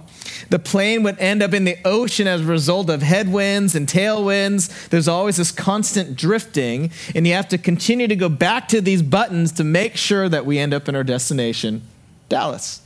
the 0.51 0.59
plane 0.59 1.03
would 1.05 1.19
end 1.19 1.43
up 1.43 1.55
in 1.55 1.65
the 1.65 1.79
ocean 1.87 2.27
as 2.27 2.43
a 2.43 2.45
result 2.45 2.91
of 2.91 3.01
headwinds 3.01 3.75
and 3.75 3.89
tailwinds. 3.89 4.91
There's 4.91 5.09
always 5.09 5.39
this 5.39 5.53
constant 5.53 6.17
drifting, 6.17 6.91
and 7.15 7.27
you 7.27 7.33
have 7.33 7.49
to 7.49 7.57
continue 7.57 8.07
to 8.07 8.15
go 8.15 8.29
back 8.29 8.69
to 8.69 8.83
these 8.83 9.01
buttons 9.01 9.53
to 9.53 9.65
make 9.65 9.97
sure 9.97 10.29
that 10.29 10.45
we 10.45 10.59
end 10.59 10.75
up 10.75 10.87
in 10.87 10.95
our 10.95 11.03
destination, 11.03 11.81
Dallas. 12.29 12.83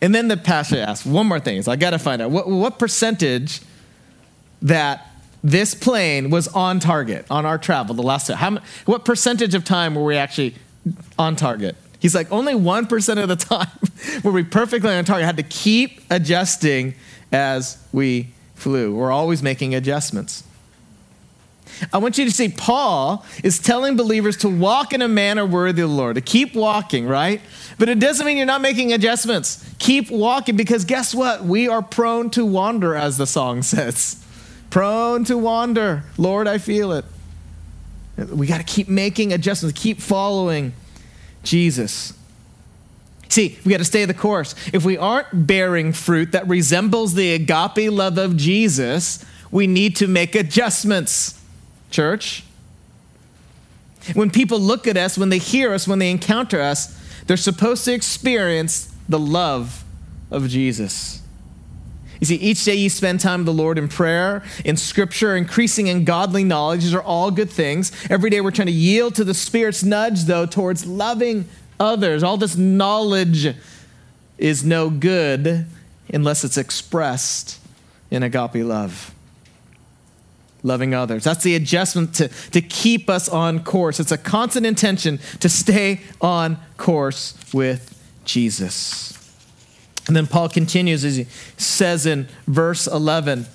And 0.00 0.14
then 0.14 0.28
the 0.28 0.38
pastor 0.38 0.78
asked, 0.78 1.04
one 1.04 1.26
more 1.26 1.38
thing. 1.38 1.60
So 1.60 1.70
I 1.70 1.76
got 1.76 1.90
to 1.90 1.98
find 1.98 2.22
out 2.22 2.30
what, 2.30 2.48
what 2.48 2.78
percentage 2.78 3.60
that 4.62 5.06
this 5.44 5.74
plane 5.74 6.30
was 6.30 6.48
on 6.48 6.80
target 6.80 7.26
on 7.28 7.44
our 7.44 7.58
travel 7.58 7.94
the 7.94 8.02
last 8.02 8.28
time. 8.28 8.38
How, 8.38 8.58
what 8.86 9.04
percentage 9.04 9.54
of 9.54 9.66
time 9.66 9.94
were 9.94 10.04
we 10.04 10.16
actually 10.16 10.54
on 11.18 11.36
target. 11.36 11.76
He's 12.00 12.14
like, 12.14 12.30
only 12.30 12.54
1% 12.54 13.22
of 13.22 13.28
the 13.28 13.36
time 13.36 13.68
were 14.22 14.32
we 14.32 14.44
perfectly 14.44 14.90
on 14.90 15.04
target. 15.04 15.26
Had 15.26 15.36
to 15.38 15.42
keep 15.42 16.00
adjusting 16.10 16.94
as 17.32 17.78
we 17.92 18.28
flew. 18.54 18.94
We're 18.94 19.12
always 19.12 19.42
making 19.42 19.74
adjustments. 19.74 20.44
I 21.92 21.98
want 21.98 22.18
you 22.18 22.24
to 22.24 22.30
see 22.30 22.48
Paul 22.48 23.24
is 23.44 23.58
telling 23.58 23.96
believers 23.96 24.36
to 24.38 24.48
walk 24.48 24.92
in 24.92 25.02
a 25.02 25.08
manner 25.08 25.46
worthy 25.46 25.82
of 25.82 25.88
the 25.88 25.94
Lord, 25.94 26.16
to 26.16 26.20
keep 26.20 26.54
walking, 26.54 27.06
right? 27.06 27.40
But 27.78 27.88
it 27.88 28.00
doesn't 28.00 28.26
mean 28.26 28.36
you're 28.36 28.46
not 28.46 28.60
making 28.60 28.92
adjustments. 28.92 29.64
Keep 29.78 30.10
walking 30.10 30.56
because 30.56 30.84
guess 30.84 31.14
what? 31.14 31.44
We 31.44 31.68
are 31.68 31.82
prone 31.82 32.30
to 32.30 32.44
wander, 32.44 32.94
as 32.94 33.16
the 33.16 33.26
song 33.26 33.62
says. 33.62 34.24
Prone 34.70 35.24
to 35.24 35.38
wander. 35.38 36.04
Lord, 36.16 36.48
I 36.48 36.58
feel 36.58 36.92
it. 36.92 37.04
We 38.18 38.46
got 38.46 38.58
to 38.58 38.64
keep 38.64 38.88
making 38.88 39.32
adjustments, 39.32 39.80
keep 39.80 40.00
following 40.00 40.72
Jesus. 41.44 42.12
See, 43.28 43.58
we 43.64 43.70
got 43.70 43.78
to 43.78 43.84
stay 43.84 44.04
the 44.04 44.14
course. 44.14 44.54
If 44.72 44.84
we 44.84 44.96
aren't 44.96 45.46
bearing 45.46 45.92
fruit 45.92 46.32
that 46.32 46.48
resembles 46.48 47.14
the 47.14 47.34
agape 47.34 47.92
love 47.92 48.18
of 48.18 48.36
Jesus, 48.36 49.24
we 49.50 49.66
need 49.66 49.96
to 49.96 50.08
make 50.08 50.34
adjustments, 50.34 51.40
church. 51.90 52.42
When 54.14 54.30
people 54.30 54.58
look 54.58 54.86
at 54.86 54.96
us, 54.96 55.16
when 55.16 55.28
they 55.28 55.38
hear 55.38 55.72
us, 55.72 55.86
when 55.86 55.98
they 55.98 56.10
encounter 56.10 56.60
us, 56.60 56.98
they're 57.26 57.36
supposed 57.36 57.84
to 57.84 57.92
experience 57.92 58.92
the 59.08 59.18
love 59.18 59.84
of 60.30 60.48
Jesus. 60.48 61.17
You 62.20 62.26
see, 62.26 62.36
each 62.36 62.64
day 62.64 62.74
you 62.74 62.90
spend 62.90 63.20
time 63.20 63.40
with 63.40 63.46
the 63.46 63.52
Lord 63.52 63.78
in 63.78 63.88
prayer, 63.88 64.42
in 64.64 64.76
scripture, 64.76 65.36
increasing 65.36 65.86
in 65.86 66.04
godly 66.04 66.44
knowledge. 66.44 66.82
These 66.82 66.94
are 66.94 67.02
all 67.02 67.30
good 67.30 67.50
things. 67.50 67.92
Every 68.10 68.30
day 68.30 68.40
we're 68.40 68.50
trying 68.50 68.66
to 68.66 68.72
yield 68.72 69.14
to 69.16 69.24
the 69.24 69.34
Spirit's 69.34 69.84
nudge, 69.84 70.24
though, 70.24 70.46
towards 70.46 70.84
loving 70.86 71.48
others. 71.78 72.22
All 72.22 72.36
this 72.36 72.56
knowledge 72.56 73.54
is 74.36 74.64
no 74.64 74.90
good 74.90 75.66
unless 76.12 76.44
it's 76.44 76.56
expressed 76.56 77.60
in 78.10 78.22
agape 78.22 78.64
love. 78.64 79.14
Loving 80.64 80.92
others. 80.92 81.22
That's 81.22 81.44
the 81.44 81.54
adjustment 81.54 82.14
to, 82.16 82.28
to 82.50 82.60
keep 82.60 83.08
us 83.08 83.28
on 83.28 83.62
course. 83.62 84.00
It's 84.00 84.10
a 84.10 84.18
constant 84.18 84.66
intention 84.66 85.20
to 85.38 85.48
stay 85.48 86.00
on 86.20 86.58
course 86.76 87.34
with 87.52 87.94
Jesus. 88.24 89.14
And 90.08 90.16
then 90.16 90.26
Paul 90.26 90.48
continues 90.48 91.04
as 91.04 91.16
he 91.16 91.24
says 91.56 92.06
in 92.06 92.28
verse 92.46 92.88
11 92.88 93.46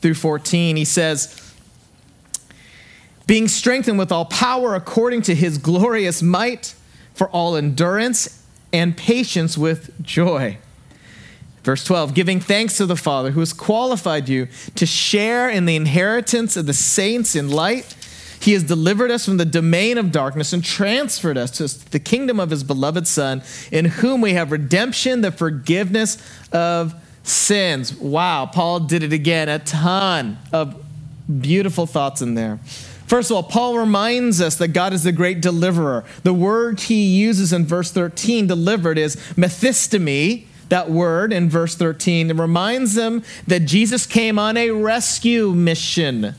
through 0.00 0.14
14, 0.14 0.76
he 0.76 0.84
says, 0.84 1.44
being 3.26 3.46
strengthened 3.46 3.98
with 3.98 4.10
all 4.10 4.24
power 4.24 4.74
according 4.74 5.20
to 5.22 5.34
his 5.34 5.58
glorious 5.58 6.22
might 6.22 6.74
for 7.12 7.28
all 7.28 7.56
endurance 7.56 8.42
and 8.72 8.96
patience 8.96 9.58
with 9.58 10.02
joy. 10.02 10.56
Verse 11.62 11.84
12, 11.84 12.14
giving 12.14 12.40
thanks 12.40 12.78
to 12.78 12.86
the 12.86 12.96
Father 12.96 13.32
who 13.32 13.40
has 13.40 13.52
qualified 13.52 14.30
you 14.30 14.48
to 14.76 14.86
share 14.86 15.50
in 15.50 15.66
the 15.66 15.76
inheritance 15.76 16.56
of 16.56 16.64
the 16.64 16.72
saints 16.72 17.36
in 17.36 17.50
light. 17.50 17.94
He 18.48 18.54
has 18.54 18.62
delivered 18.62 19.10
us 19.10 19.26
from 19.26 19.36
the 19.36 19.44
domain 19.44 19.98
of 19.98 20.10
darkness 20.10 20.54
and 20.54 20.64
transferred 20.64 21.36
us 21.36 21.50
to 21.58 21.90
the 21.90 21.98
kingdom 21.98 22.40
of 22.40 22.48
his 22.48 22.64
beloved 22.64 23.06
Son, 23.06 23.42
in 23.70 23.84
whom 23.84 24.22
we 24.22 24.32
have 24.32 24.50
redemption, 24.52 25.20
the 25.20 25.30
forgiveness 25.30 26.16
of 26.50 26.94
sins. 27.24 27.94
Wow, 27.94 28.46
Paul 28.46 28.80
did 28.80 29.02
it 29.02 29.12
again. 29.12 29.50
A 29.50 29.58
ton 29.58 30.38
of 30.50 30.82
beautiful 31.42 31.84
thoughts 31.84 32.22
in 32.22 32.36
there. 32.36 32.58
First 33.06 33.30
of 33.30 33.36
all, 33.36 33.42
Paul 33.42 33.76
reminds 33.76 34.40
us 34.40 34.56
that 34.56 34.68
God 34.68 34.94
is 34.94 35.02
the 35.02 35.12
great 35.12 35.42
deliverer. 35.42 36.06
The 36.22 36.32
word 36.32 36.80
he 36.80 37.04
uses 37.04 37.52
in 37.52 37.66
verse 37.66 37.92
13, 37.92 38.46
delivered, 38.46 38.96
is 38.96 39.16
methistemi, 39.36 40.46
that 40.70 40.90
word 40.90 41.34
in 41.34 41.50
verse 41.50 41.74
13. 41.74 42.30
It 42.30 42.36
reminds 42.36 42.94
them 42.94 43.24
that 43.46 43.66
Jesus 43.66 44.06
came 44.06 44.38
on 44.38 44.56
a 44.56 44.70
rescue 44.70 45.52
mission. 45.52 46.34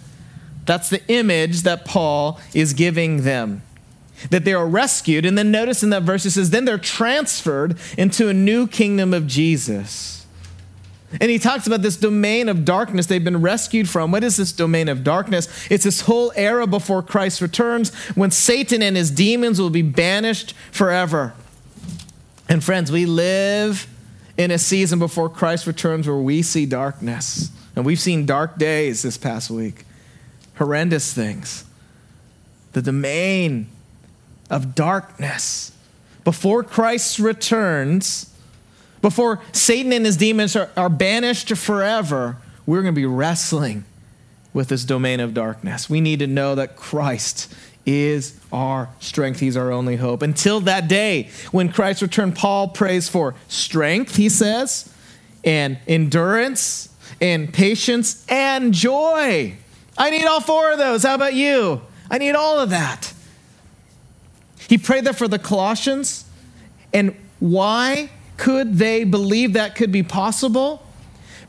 That's 0.69 0.91
the 0.91 1.01
image 1.07 1.63
that 1.63 1.83
Paul 1.83 2.39
is 2.53 2.73
giving 2.73 3.23
them. 3.23 3.63
that 4.29 4.45
they 4.45 4.53
are 4.53 4.67
rescued. 4.67 5.25
And 5.25 5.37
then 5.37 5.51
notice 5.51 5.83
in 5.83 5.89
that 5.91 6.03
verse 6.03 6.25
it 6.25 6.31
says, 6.31 6.49
then 6.49 6.65
they're 6.65 6.77
transferred 6.77 7.77
into 7.97 8.27
a 8.29 8.33
new 8.33 8.67
kingdom 8.67 9.13
of 9.13 9.27
Jesus. 9.27 10.25
And 11.19 11.31
he 11.31 11.39
talks 11.39 11.65
about 11.65 11.81
this 11.81 11.97
domain 11.97 12.49
of 12.49 12.65
darkness 12.65 13.07
they've 13.07 13.23
been 13.23 13.41
rescued 13.41 13.89
from. 13.89 14.11
What 14.11 14.23
is 14.23 14.37
this 14.37 14.51
domain 14.51 14.89
of 14.89 15.03
darkness? 15.03 15.47
It's 15.71 15.83
this 15.83 16.01
whole 16.01 16.31
era 16.35 16.67
before 16.67 17.01
Christ 17.01 17.41
returns 17.41 17.93
when 18.15 18.29
Satan 18.29 18.83
and 18.83 18.95
his 18.95 19.09
demons 19.09 19.59
will 19.59 19.71
be 19.71 19.81
banished 19.81 20.53
forever. 20.71 21.33
And 22.47 22.63
friends, 22.63 22.91
we 22.91 23.07
live 23.07 23.87
in 24.37 24.51
a 24.51 24.59
season 24.59 24.99
before 24.99 25.29
Christ 25.29 25.65
returns 25.65 26.07
where 26.07 26.17
we 26.17 26.43
see 26.43 26.67
darkness. 26.67 27.49
And 27.75 27.85
we've 27.85 27.99
seen 27.99 28.27
dark 28.27 28.57
days 28.57 29.01
this 29.01 29.17
past 29.17 29.49
week, 29.49 29.85
horrendous 30.59 31.13
things. 31.13 31.65
The 32.73 32.83
domain 32.83 33.67
of 34.49 34.75
darkness. 34.75 35.71
Before 36.23 36.63
Christ 36.63 37.17
returns, 37.17 38.31
before 39.01 39.41
Satan 39.53 39.91
and 39.93 40.05
his 40.05 40.17
demons 40.17 40.55
are, 40.55 40.69
are 40.77 40.89
banished 40.89 41.49
forever, 41.55 42.37
we're 42.65 42.81
going 42.81 42.93
to 42.93 43.01
be 43.01 43.05
wrestling 43.05 43.85
with 44.53 44.67
this 44.67 44.83
domain 44.83 45.19
of 45.19 45.33
darkness. 45.33 45.89
We 45.89 46.01
need 46.01 46.19
to 46.19 46.27
know 46.27 46.55
that 46.55 46.75
Christ 46.75 47.53
is 47.85 48.39
our 48.51 48.89
strength. 48.99 49.39
He's 49.39 49.55
our 49.55 49.71
only 49.71 49.95
hope. 49.95 50.21
Until 50.21 50.59
that 50.61 50.87
day, 50.87 51.29
when 51.51 51.71
Christ 51.71 52.01
returned, 52.01 52.35
Paul 52.35 52.67
prays 52.67 53.07
for 53.07 53.33
strength, 53.47 54.17
he 54.17 54.29
says, 54.29 54.93
and 55.43 55.79
endurance, 55.87 56.93
and 57.21 57.53
patience, 57.53 58.25
and 58.29 58.73
joy. 58.73 59.57
I 59.99 60.09
need 60.09 60.25
all 60.25 60.39
four 60.39 60.71
of 60.71 60.77
those. 60.77 61.03
How 61.03 61.13
about 61.13 61.33
you? 61.33 61.81
I 62.09 62.17
need 62.17 62.33
all 62.33 62.59
of 62.59 62.69
that. 62.69 63.13
He 64.69 64.77
prayed 64.77 65.03
that 65.05 65.17
for 65.17 65.27
the 65.27 65.37
Colossians. 65.37 66.25
And 66.93 67.15
why 67.39 68.09
could 68.37 68.77
they 68.77 69.03
believe 69.03 69.53
that 69.53 69.75
could 69.75 69.91
be 69.91 70.01
possible? 70.01 70.81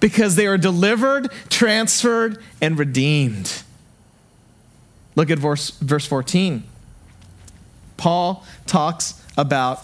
Because 0.01 0.35
they 0.35 0.47
are 0.47 0.59
delivered, 0.59 1.31
transferred, 1.49 2.43
and 2.61 2.77
redeemed. 2.77 3.63
Look 5.15 5.31
at 5.31 5.39
verse, 5.39 5.71
verse 5.71 6.07
14. 6.07 6.65
Paul 7.97 8.45
talks 8.67 9.23
about 9.37 9.83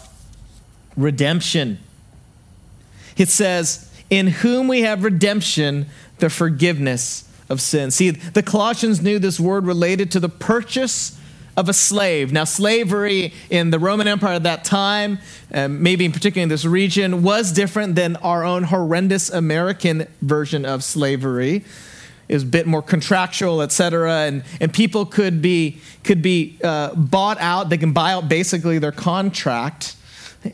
redemption. 0.96 1.78
It 3.16 3.28
says, 3.28 3.92
In 4.11 4.26
whom 4.28 4.66
we 4.66 4.80
have 4.82 5.04
redemption, 5.04 5.87
the 6.18 6.30
forgiveness 6.30 7.25
of 7.48 7.60
sin. 7.60 7.90
See, 7.90 8.10
the 8.10 8.42
Colossians 8.42 9.00
knew 9.00 9.18
this 9.18 9.38
word 9.38 9.66
related 9.66 10.10
to 10.12 10.20
the 10.20 10.28
purchase 10.28 11.18
of 11.56 11.68
a 11.68 11.72
slave. 11.72 12.32
Now, 12.32 12.44
slavery 12.44 13.32
in 13.48 13.70
the 13.70 13.78
Roman 13.78 14.06
Empire 14.06 14.34
at 14.34 14.42
that 14.42 14.62
time, 14.64 15.18
um, 15.54 15.82
maybe 15.82 16.04
in 16.04 16.12
particular 16.12 16.42
in 16.42 16.50
this 16.50 16.66
region, 16.66 17.22
was 17.22 17.50
different 17.50 17.94
than 17.94 18.16
our 18.16 18.44
own 18.44 18.64
horrendous 18.64 19.30
American 19.30 20.06
version 20.20 20.66
of 20.66 20.84
slavery. 20.84 21.64
It 22.28 22.34
was 22.34 22.42
a 22.42 22.46
bit 22.46 22.66
more 22.66 22.82
contractual, 22.82 23.62
et 23.62 23.72
cetera, 23.72 24.26
and, 24.26 24.42
and 24.60 24.74
people 24.74 25.06
could 25.06 25.40
be, 25.40 25.78
could 26.04 26.20
be 26.20 26.58
uh, 26.62 26.94
bought 26.94 27.38
out. 27.40 27.70
They 27.70 27.78
can 27.78 27.92
buy 27.92 28.12
out 28.12 28.28
basically 28.28 28.78
their 28.78 28.92
contract 28.92 29.96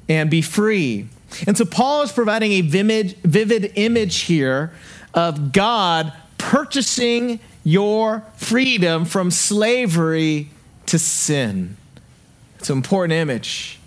and 0.09 0.31
be 0.31 0.43
free. 0.43 1.09
And 1.47 1.57
so 1.57 1.65
Paul 1.65 2.03
is 2.03 2.13
providing 2.13 2.53
a 2.53 2.61
vivid, 2.61 3.17
vivid 3.25 3.73
image 3.75 4.21
here 4.21 4.73
of 5.15 5.53
God 5.53 6.13
purchasing 6.43 7.39
your 7.65 8.25
freedom 8.37 9.05
from 9.05 9.31
slavery 9.31 10.51
to 10.87 10.99
sin. 10.99 11.77
It's 12.59 12.69
an 12.69 12.77
important 12.77 13.13
image. 13.13 13.79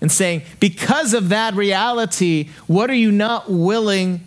And 0.00 0.10
saying, 0.10 0.42
because 0.60 1.14
of 1.14 1.28
that 1.28 1.54
reality, 1.54 2.48
what 2.66 2.90
are 2.90 2.94
you 2.94 3.12
not 3.12 3.50
willing 3.50 4.24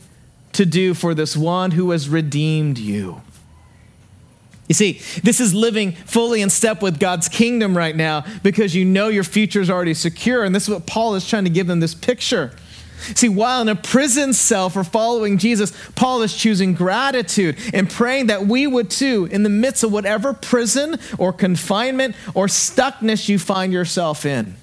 to 0.54 0.66
do 0.66 0.94
for 0.94 1.14
this 1.14 1.36
one 1.36 1.72
who 1.72 1.92
has 1.92 2.08
redeemed 2.08 2.78
you? 2.78 3.22
You 4.68 4.76
see, 4.76 5.02
this 5.24 5.40
is 5.40 5.54
living 5.54 5.94
fully 5.94 6.42
in 6.42 6.50
step 6.50 6.82
with 6.82 7.00
God's 7.00 7.28
kingdom 7.28 7.76
right 7.76 7.96
now 7.96 8.24
because 8.44 8.76
you 8.76 8.86
know 8.86 9.08
your 9.08 9.24
future 9.24 9.62
is 9.62 9.70
already 9.70 9.94
secure. 9.94 10.44
And 10.44 10.54
this 10.54 10.64
is 10.64 10.70
what 10.70 10.86
Paul 10.86 11.16
is 11.16 11.28
trying 11.28 11.46
to 11.46 11.50
give 11.50 11.68
them 11.68 11.80
this 11.80 11.96
picture. 11.96 12.52
See, 12.98 13.30
while 13.30 13.62
in 13.62 13.70
a 13.70 13.76
prison 13.76 14.34
cell 14.34 14.70
for 14.70 14.84
following 14.84 15.38
Jesus, 15.38 15.72
Paul 15.96 16.22
is 16.24 16.36
choosing 16.36 16.74
gratitude 16.74 17.58
and 17.74 17.90
praying 17.90 18.28
that 18.28 18.48
we 18.48 18.68
would 18.68 18.90
too, 18.90 19.28
in 19.32 19.44
the 19.44 19.50
midst 19.50 19.84
of 19.84 19.92
whatever 19.92 20.34
prison 20.34 21.00
or 21.18 21.32
confinement 21.32 22.16
or 22.34 22.48
stuckness 22.48 23.30
you 23.30 23.40
find 23.40 23.72
yourself 23.72 24.26
in, 24.26 24.56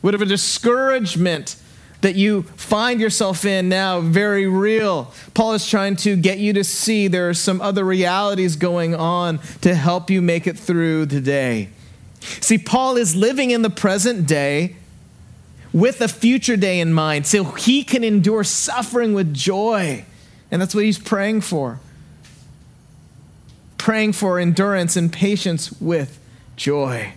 whatever 0.00 0.24
discouragement 0.24 1.56
that 2.00 2.16
you 2.16 2.42
find 2.42 3.00
yourself 3.00 3.46
in 3.46 3.68
now, 3.70 4.00
very 4.00 4.46
real. 4.46 5.10
Paul 5.32 5.54
is 5.54 5.66
trying 5.66 5.96
to 5.96 6.16
get 6.16 6.38
you 6.38 6.52
to 6.52 6.62
see 6.62 7.08
there 7.08 7.30
are 7.30 7.34
some 7.34 7.62
other 7.62 7.82
realities 7.82 8.56
going 8.56 8.94
on 8.94 9.38
to 9.62 9.74
help 9.74 10.10
you 10.10 10.20
make 10.20 10.46
it 10.46 10.58
through 10.58 11.06
the 11.06 11.20
day. 11.20 11.70
See, 12.40 12.58
Paul 12.58 12.96
is 12.96 13.16
living 13.16 13.50
in 13.50 13.62
the 13.62 13.70
present 13.70 14.26
day 14.26 14.76
with 15.74 16.00
a 16.00 16.06
future 16.06 16.56
day 16.56 16.78
in 16.78 16.92
mind 16.92 17.26
so 17.26 17.42
he 17.42 17.82
can 17.82 18.04
endure 18.04 18.44
suffering 18.44 19.12
with 19.12 19.34
joy. 19.34 20.04
And 20.50 20.62
that's 20.62 20.74
what 20.74 20.84
he's 20.84 21.00
praying 21.00 21.40
for. 21.40 21.80
Praying 23.76 24.12
for 24.12 24.38
endurance 24.38 24.96
and 24.96 25.12
patience 25.12 25.72
with 25.80 26.20
joy. 26.56 27.12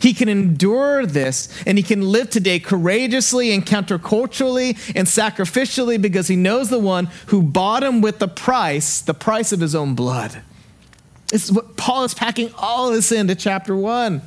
He 0.00 0.14
can 0.14 0.30
endure 0.30 1.04
this 1.04 1.62
and 1.66 1.76
he 1.76 1.84
can 1.84 2.00
live 2.00 2.30
today 2.30 2.58
courageously 2.58 3.52
and 3.52 3.66
counterculturally 3.66 4.70
and 4.96 5.06
sacrificially 5.06 6.00
because 6.00 6.26
he 6.26 6.36
knows 6.36 6.70
the 6.70 6.78
one 6.78 7.10
who 7.26 7.42
bought 7.42 7.82
him 7.82 8.00
with 8.00 8.18
the 8.18 8.28
price, 8.28 9.02
the 9.02 9.12
price 9.12 9.52
of 9.52 9.60
his 9.60 9.74
own 9.74 9.94
blood. 9.94 10.40
This 11.26 11.44
is 11.44 11.52
what 11.52 11.76
Paul 11.76 12.04
is 12.04 12.14
packing 12.14 12.50
all 12.56 12.90
this 12.90 13.12
into 13.12 13.34
chapter 13.34 13.76
one. 13.76 14.22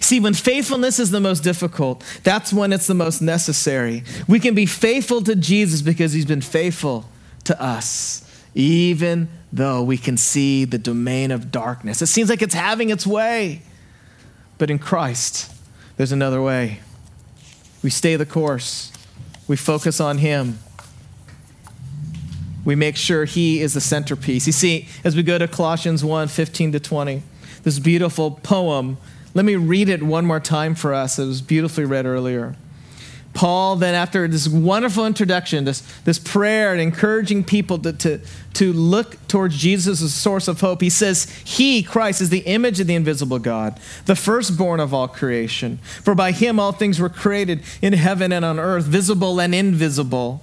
See, 0.00 0.20
when 0.20 0.34
faithfulness 0.34 0.98
is 0.98 1.10
the 1.10 1.20
most 1.20 1.42
difficult, 1.42 2.04
that's 2.22 2.52
when 2.52 2.72
it's 2.72 2.86
the 2.86 2.94
most 2.94 3.22
necessary. 3.22 4.04
We 4.28 4.38
can 4.38 4.54
be 4.54 4.66
faithful 4.66 5.22
to 5.22 5.34
Jesus 5.34 5.80
because 5.80 6.12
he's 6.12 6.26
been 6.26 6.42
faithful 6.42 7.06
to 7.44 7.60
us, 7.60 8.22
even 8.54 9.28
though 9.50 9.82
we 9.82 9.96
can 9.96 10.18
see 10.18 10.66
the 10.66 10.78
domain 10.78 11.30
of 11.30 11.50
darkness. 11.50 12.02
It 12.02 12.08
seems 12.08 12.28
like 12.28 12.42
it's 12.42 12.54
having 12.54 12.90
its 12.90 13.06
way. 13.06 13.62
But 14.58 14.70
in 14.70 14.78
Christ, 14.78 15.50
there's 15.96 16.12
another 16.12 16.42
way. 16.42 16.80
We 17.82 17.90
stay 17.90 18.16
the 18.16 18.26
course, 18.26 18.92
we 19.46 19.56
focus 19.56 20.00
on 20.00 20.18
him. 20.18 20.58
We 22.64 22.74
make 22.74 22.96
sure 22.96 23.24
he 23.24 23.62
is 23.62 23.72
the 23.72 23.80
centerpiece. 23.80 24.46
You 24.46 24.52
see, 24.52 24.88
as 25.02 25.16
we 25.16 25.22
go 25.22 25.38
to 25.38 25.48
Colossians 25.48 26.04
1 26.04 26.28
15 26.28 26.72
to 26.72 26.80
20, 26.80 27.22
this 27.62 27.78
beautiful 27.78 28.32
poem 28.32 28.98
let 29.34 29.44
me 29.44 29.56
read 29.56 29.88
it 29.88 30.02
one 30.02 30.24
more 30.26 30.40
time 30.40 30.74
for 30.74 30.94
us. 30.94 31.18
It 31.18 31.26
was 31.26 31.42
beautifully 31.42 31.84
read 31.84 32.06
earlier. 32.06 32.56
Paul, 33.34 33.76
then, 33.76 33.94
after 33.94 34.26
this 34.26 34.48
wonderful 34.48 35.06
introduction, 35.06 35.64
this, 35.64 35.80
this 36.04 36.18
prayer 36.18 36.72
and 36.72 36.80
encouraging 36.80 37.44
people 37.44 37.78
to, 37.80 37.92
to, 37.92 38.20
to 38.54 38.72
look 38.72 39.16
towards 39.28 39.56
Jesus 39.56 40.02
as 40.02 40.08
a 40.08 40.10
source 40.10 40.48
of 40.48 40.60
hope, 40.60 40.80
he 40.80 40.90
says, 40.90 41.30
He, 41.44 41.84
Christ, 41.84 42.20
is 42.20 42.30
the 42.30 42.40
image 42.40 42.80
of 42.80 42.88
the 42.88 42.96
invisible 42.96 43.38
God, 43.38 43.78
the 44.06 44.16
firstborn 44.16 44.80
of 44.80 44.92
all 44.92 45.06
creation. 45.06 45.78
For 46.02 46.16
by 46.16 46.32
him 46.32 46.58
all 46.58 46.72
things 46.72 46.98
were 46.98 47.08
created 47.08 47.62
in 47.80 47.92
heaven 47.92 48.32
and 48.32 48.44
on 48.44 48.58
earth, 48.58 48.86
visible 48.86 49.40
and 49.40 49.54
invisible 49.54 50.42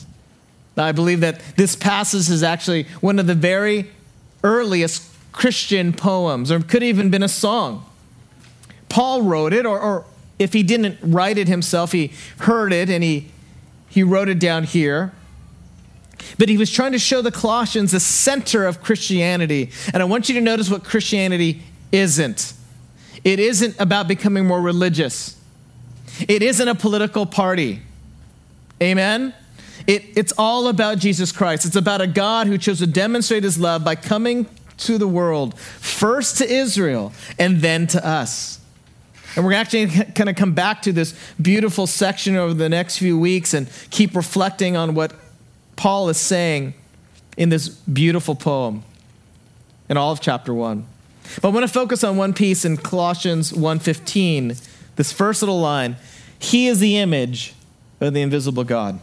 I 0.81 0.91
believe 0.91 1.21
that 1.21 1.41
this 1.55 1.75
passage 1.75 2.29
is 2.29 2.43
actually 2.43 2.83
one 2.99 3.19
of 3.19 3.27
the 3.27 3.35
very 3.35 3.89
earliest 4.43 5.11
Christian 5.31 5.93
poems, 5.93 6.51
or 6.51 6.59
could 6.59 6.83
even 6.83 7.09
been 7.09 7.23
a 7.23 7.29
song. 7.29 7.85
Paul 8.89 9.21
wrote 9.21 9.53
it, 9.53 9.65
or, 9.65 9.79
or 9.79 10.05
if 10.39 10.53
he 10.53 10.63
didn't 10.63 10.97
write 11.01 11.37
it 11.37 11.47
himself, 11.47 11.91
he 11.91 12.11
heard 12.39 12.73
it 12.73 12.89
and 12.89 13.03
he, 13.03 13.27
he 13.87 14.03
wrote 14.03 14.27
it 14.27 14.39
down 14.39 14.63
here. 14.63 15.13
But 16.37 16.49
he 16.49 16.57
was 16.57 16.71
trying 16.71 16.91
to 16.91 16.99
show 16.99 17.21
the 17.21 17.31
Colossians 17.31 17.91
the 17.91 17.99
center 17.99 18.65
of 18.65 18.81
Christianity. 18.81 19.71
And 19.93 20.01
I 20.01 20.05
want 20.05 20.29
you 20.29 20.35
to 20.35 20.41
notice 20.41 20.69
what 20.69 20.83
Christianity 20.83 21.63
isn't. 21.91 22.53
It 23.23 23.39
isn't 23.39 23.79
about 23.79 24.07
becoming 24.07 24.45
more 24.45 24.61
religious. 24.61 25.39
It 26.27 26.41
isn't 26.41 26.67
a 26.67 26.75
political 26.75 27.25
party. 27.25 27.81
Amen? 28.81 29.33
It, 29.87 30.03
it's 30.15 30.33
all 30.37 30.67
about 30.67 30.99
Jesus 30.99 31.31
Christ. 31.31 31.65
It's 31.65 31.75
about 31.75 32.01
a 32.01 32.07
God 32.07 32.47
who 32.47 32.57
chose 32.57 32.79
to 32.79 32.87
demonstrate 32.87 33.43
his 33.43 33.57
love 33.57 33.83
by 33.83 33.95
coming 33.95 34.47
to 34.77 34.97
the 34.97 35.07
world, 35.07 35.57
first 35.59 36.37
to 36.37 36.51
Israel 36.51 37.13
and 37.37 37.61
then 37.61 37.87
to 37.87 38.05
us. 38.05 38.59
And 39.35 39.45
we're 39.45 39.53
actually 39.53 39.85
going 39.85 40.27
to 40.27 40.33
come 40.33 40.53
back 40.53 40.81
to 40.83 40.91
this 40.91 41.15
beautiful 41.41 41.87
section 41.87 42.35
over 42.35 42.53
the 42.53 42.67
next 42.69 42.97
few 42.97 43.17
weeks 43.17 43.53
and 43.53 43.69
keep 43.89 44.15
reflecting 44.15 44.75
on 44.75 44.93
what 44.93 45.13
Paul 45.75 46.09
is 46.09 46.17
saying 46.17 46.73
in 47.37 47.49
this 47.49 47.69
beautiful 47.69 48.35
poem 48.35 48.83
in 49.89 49.97
all 49.97 50.11
of 50.11 50.19
chapter 50.19 50.53
1. 50.53 50.85
But 51.41 51.47
I 51.47 51.51
want 51.51 51.65
to 51.65 51.71
focus 51.71 52.03
on 52.03 52.17
one 52.17 52.33
piece 52.33 52.65
in 52.65 52.77
Colossians 52.77 53.53
1:15, 53.53 54.57
this 54.95 55.11
first 55.11 55.41
little 55.41 55.61
line, 55.61 55.95
he 56.37 56.67
is 56.67 56.79
the 56.79 56.97
image 56.97 57.53
of 58.01 58.13
the 58.13 58.21
invisible 58.21 58.63
God. 58.63 58.99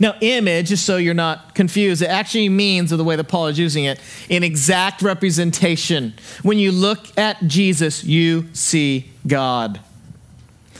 Now, 0.00 0.14
image, 0.20 0.68
just 0.68 0.86
so 0.86 0.96
you're 0.96 1.14
not 1.14 1.54
confused, 1.54 2.02
it 2.02 2.06
actually 2.06 2.48
means, 2.48 2.92
of 2.92 2.98
the 2.98 3.04
way 3.04 3.16
that 3.16 3.24
Paul 3.24 3.48
is 3.48 3.58
using 3.58 3.84
it, 3.84 4.00
an 4.30 4.42
exact 4.42 5.02
representation. 5.02 6.14
When 6.42 6.58
you 6.58 6.72
look 6.72 7.16
at 7.18 7.46
Jesus, 7.46 8.04
you 8.04 8.48
see 8.54 9.10
God. 9.26 9.80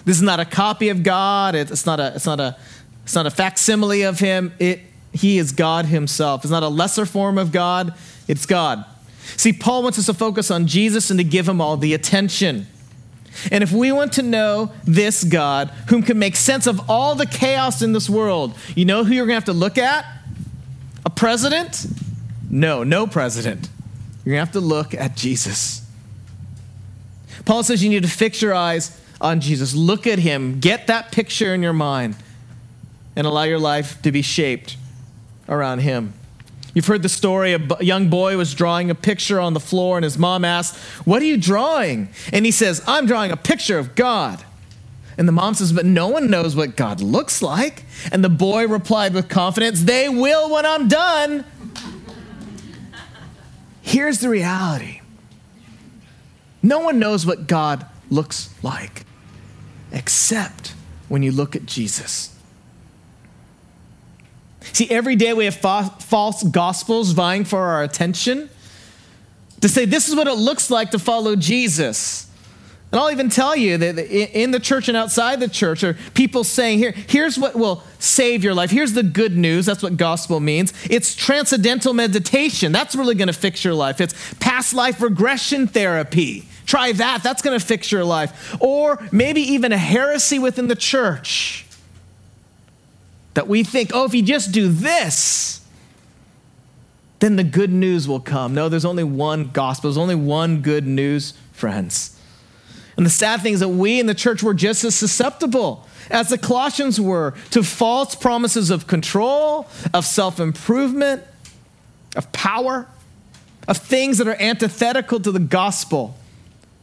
This 0.04 0.16
is 0.16 0.22
not 0.22 0.40
a 0.40 0.44
copy 0.44 0.88
of 0.88 1.02
God. 1.02 1.54
It's 1.54 1.86
not 1.86 2.00
a, 2.00 2.12
it's 2.14 2.26
not 2.26 2.40
a, 2.40 2.56
it's 3.04 3.14
not 3.14 3.26
a 3.26 3.30
facsimile 3.30 4.02
of 4.02 4.18
him. 4.18 4.52
It, 4.58 4.80
he 5.12 5.38
is 5.38 5.52
God 5.52 5.86
himself. 5.86 6.44
It's 6.44 6.50
not 6.50 6.62
a 6.62 6.68
lesser 6.68 7.06
form 7.06 7.38
of 7.38 7.52
God. 7.52 7.94
It's 8.26 8.46
God. 8.46 8.84
See, 9.36 9.52
Paul 9.52 9.82
wants 9.82 9.98
us 9.98 10.06
to 10.06 10.14
focus 10.14 10.50
on 10.50 10.66
Jesus 10.66 11.10
and 11.10 11.18
to 11.18 11.24
give 11.24 11.48
him 11.48 11.60
all 11.60 11.76
the 11.76 11.94
attention. 11.94 12.66
And 13.50 13.62
if 13.62 13.72
we 13.72 13.92
want 13.92 14.12
to 14.14 14.22
know 14.22 14.72
this 14.84 15.24
God, 15.24 15.68
whom 15.88 16.02
can 16.02 16.18
make 16.18 16.36
sense 16.36 16.66
of 16.66 16.90
all 16.90 17.14
the 17.14 17.26
chaos 17.26 17.82
in 17.82 17.92
this 17.92 18.08
world, 18.08 18.56
you 18.74 18.84
know 18.84 19.04
who 19.04 19.12
you're 19.12 19.26
going 19.26 19.40
to 19.40 19.46
have 19.46 19.54
to 19.56 19.58
look 19.58 19.78
at? 19.78 20.04
A 21.04 21.10
president? 21.10 21.86
No, 22.50 22.84
no 22.84 23.06
president. 23.06 23.68
You're 24.24 24.34
going 24.34 24.46
to 24.46 24.46
have 24.46 24.52
to 24.52 24.60
look 24.60 24.94
at 24.94 25.16
Jesus. 25.16 25.84
Paul 27.44 27.62
says 27.62 27.82
you 27.82 27.90
need 27.90 28.02
to 28.02 28.08
fix 28.08 28.40
your 28.40 28.54
eyes 28.54 29.00
on 29.20 29.40
Jesus. 29.40 29.74
Look 29.74 30.06
at 30.06 30.18
him. 30.18 30.60
Get 30.60 30.86
that 30.86 31.12
picture 31.12 31.54
in 31.54 31.62
your 31.62 31.72
mind 31.72 32.16
and 33.16 33.26
allow 33.26 33.42
your 33.44 33.58
life 33.58 34.00
to 34.02 34.12
be 34.12 34.22
shaped 34.22 34.76
around 35.48 35.80
him. 35.80 36.14
You've 36.74 36.86
heard 36.86 37.02
the 37.02 37.08
story 37.08 37.52
a 37.52 37.82
young 37.82 38.08
boy 38.08 38.36
was 38.36 38.54
drawing 38.54 38.90
a 38.90 38.94
picture 38.94 39.38
on 39.38 39.52
the 39.52 39.60
floor, 39.60 39.98
and 39.98 40.04
his 40.04 40.18
mom 40.18 40.44
asked, 40.44 40.76
What 41.06 41.20
are 41.20 41.26
you 41.26 41.36
drawing? 41.36 42.08
And 42.32 42.46
he 42.46 42.50
says, 42.50 42.82
I'm 42.86 43.06
drawing 43.06 43.30
a 43.30 43.36
picture 43.36 43.78
of 43.78 43.94
God. 43.94 44.42
And 45.18 45.28
the 45.28 45.32
mom 45.32 45.54
says, 45.54 45.72
But 45.72 45.84
no 45.84 46.08
one 46.08 46.30
knows 46.30 46.56
what 46.56 46.76
God 46.76 47.00
looks 47.02 47.42
like. 47.42 47.84
And 48.10 48.24
the 48.24 48.30
boy 48.30 48.66
replied 48.66 49.12
with 49.12 49.28
confidence, 49.28 49.82
They 49.82 50.08
will 50.08 50.50
when 50.50 50.64
I'm 50.64 50.88
done. 50.88 51.44
Here's 53.82 54.20
the 54.20 54.28
reality 54.28 55.00
no 56.62 56.78
one 56.78 56.98
knows 56.98 57.26
what 57.26 57.48
God 57.48 57.84
looks 58.08 58.54
like 58.62 59.04
except 59.90 60.74
when 61.08 61.22
you 61.22 61.32
look 61.32 61.56
at 61.56 61.66
Jesus. 61.66 62.31
See, 64.72 64.90
every 64.90 65.16
day 65.16 65.32
we 65.34 65.44
have 65.44 65.56
fa- 65.56 65.94
false 66.00 66.42
gospels 66.42 67.12
vying 67.12 67.44
for 67.44 67.60
our 67.60 67.82
attention 67.82 68.48
to 69.60 69.68
say 69.68 69.84
this 69.84 70.08
is 70.08 70.16
what 70.16 70.26
it 70.26 70.34
looks 70.34 70.70
like 70.70 70.90
to 70.90 70.98
follow 70.98 71.36
Jesus. 71.36 72.28
And 72.90 73.00
I'll 73.00 73.10
even 73.10 73.30
tell 73.30 73.56
you 73.56 73.78
that 73.78 73.98
in 73.98 74.50
the 74.50 74.60
church 74.60 74.88
and 74.88 74.96
outside 74.96 75.40
the 75.40 75.48
church 75.48 75.82
are 75.82 75.94
people 76.12 76.44
saying, 76.44 76.78
Here, 76.78 76.92
here's 76.92 77.38
what 77.38 77.54
will 77.54 77.82
save 77.98 78.44
your 78.44 78.52
life. 78.52 78.70
Here's 78.70 78.92
the 78.92 79.02
good 79.02 79.34
news. 79.34 79.64
That's 79.64 79.82
what 79.82 79.96
gospel 79.96 80.40
means. 80.40 80.74
It's 80.90 81.14
transcendental 81.14 81.94
meditation. 81.94 82.70
That's 82.70 82.94
really 82.94 83.14
going 83.14 83.28
to 83.28 83.32
fix 83.32 83.64
your 83.64 83.72
life. 83.72 83.98
It's 84.00 84.34
past 84.34 84.74
life 84.74 85.00
regression 85.00 85.66
therapy. 85.66 86.46
Try 86.66 86.92
that. 86.92 87.22
That's 87.22 87.40
going 87.40 87.58
to 87.58 87.64
fix 87.64 87.90
your 87.90 88.04
life. 88.04 88.56
Or 88.60 89.02
maybe 89.10 89.40
even 89.40 89.72
a 89.72 89.78
heresy 89.78 90.38
within 90.38 90.68
the 90.68 90.76
church 90.76 91.64
that 93.34 93.48
we 93.48 93.64
think, 93.64 93.90
oh, 93.94 94.04
if 94.04 94.14
you 94.14 94.22
just 94.22 94.52
do 94.52 94.68
this, 94.68 95.60
then 97.20 97.36
the 97.36 97.44
good 97.44 97.70
news 97.70 98.08
will 98.08 98.20
come. 98.20 98.54
No, 98.54 98.68
there's 98.68 98.84
only 98.84 99.04
one 99.04 99.50
gospel, 99.50 99.88
there's 99.88 99.98
only 99.98 100.14
one 100.14 100.60
good 100.60 100.86
news, 100.86 101.34
friends. 101.52 102.18
And 102.96 103.06
the 103.06 103.10
sad 103.10 103.40
thing 103.40 103.54
is 103.54 103.60
that 103.60 103.68
we 103.68 104.00
in 104.00 104.06
the 104.06 104.14
church 104.14 104.42
were 104.42 104.54
just 104.54 104.84
as 104.84 104.94
susceptible 104.94 105.86
as 106.10 106.28
the 106.28 106.36
Colossians 106.36 107.00
were 107.00 107.34
to 107.50 107.62
false 107.62 108.14
promises 108.14 108.70
of 108.70 108.86
control, 108.86 109.66
of 109.94 110.04
self 110.04 110.40
improvement, 110.40 111.22
of 112.16 112.30
power, 112.32 112.86
of 113.66 113.78
things 113.78 114.18
that 114.18 114.28
are 114.28 114.40
antithetical 114.40 115.20
to 115.20 115.32
the 115.32 115.38
gospel. 115.38 116.16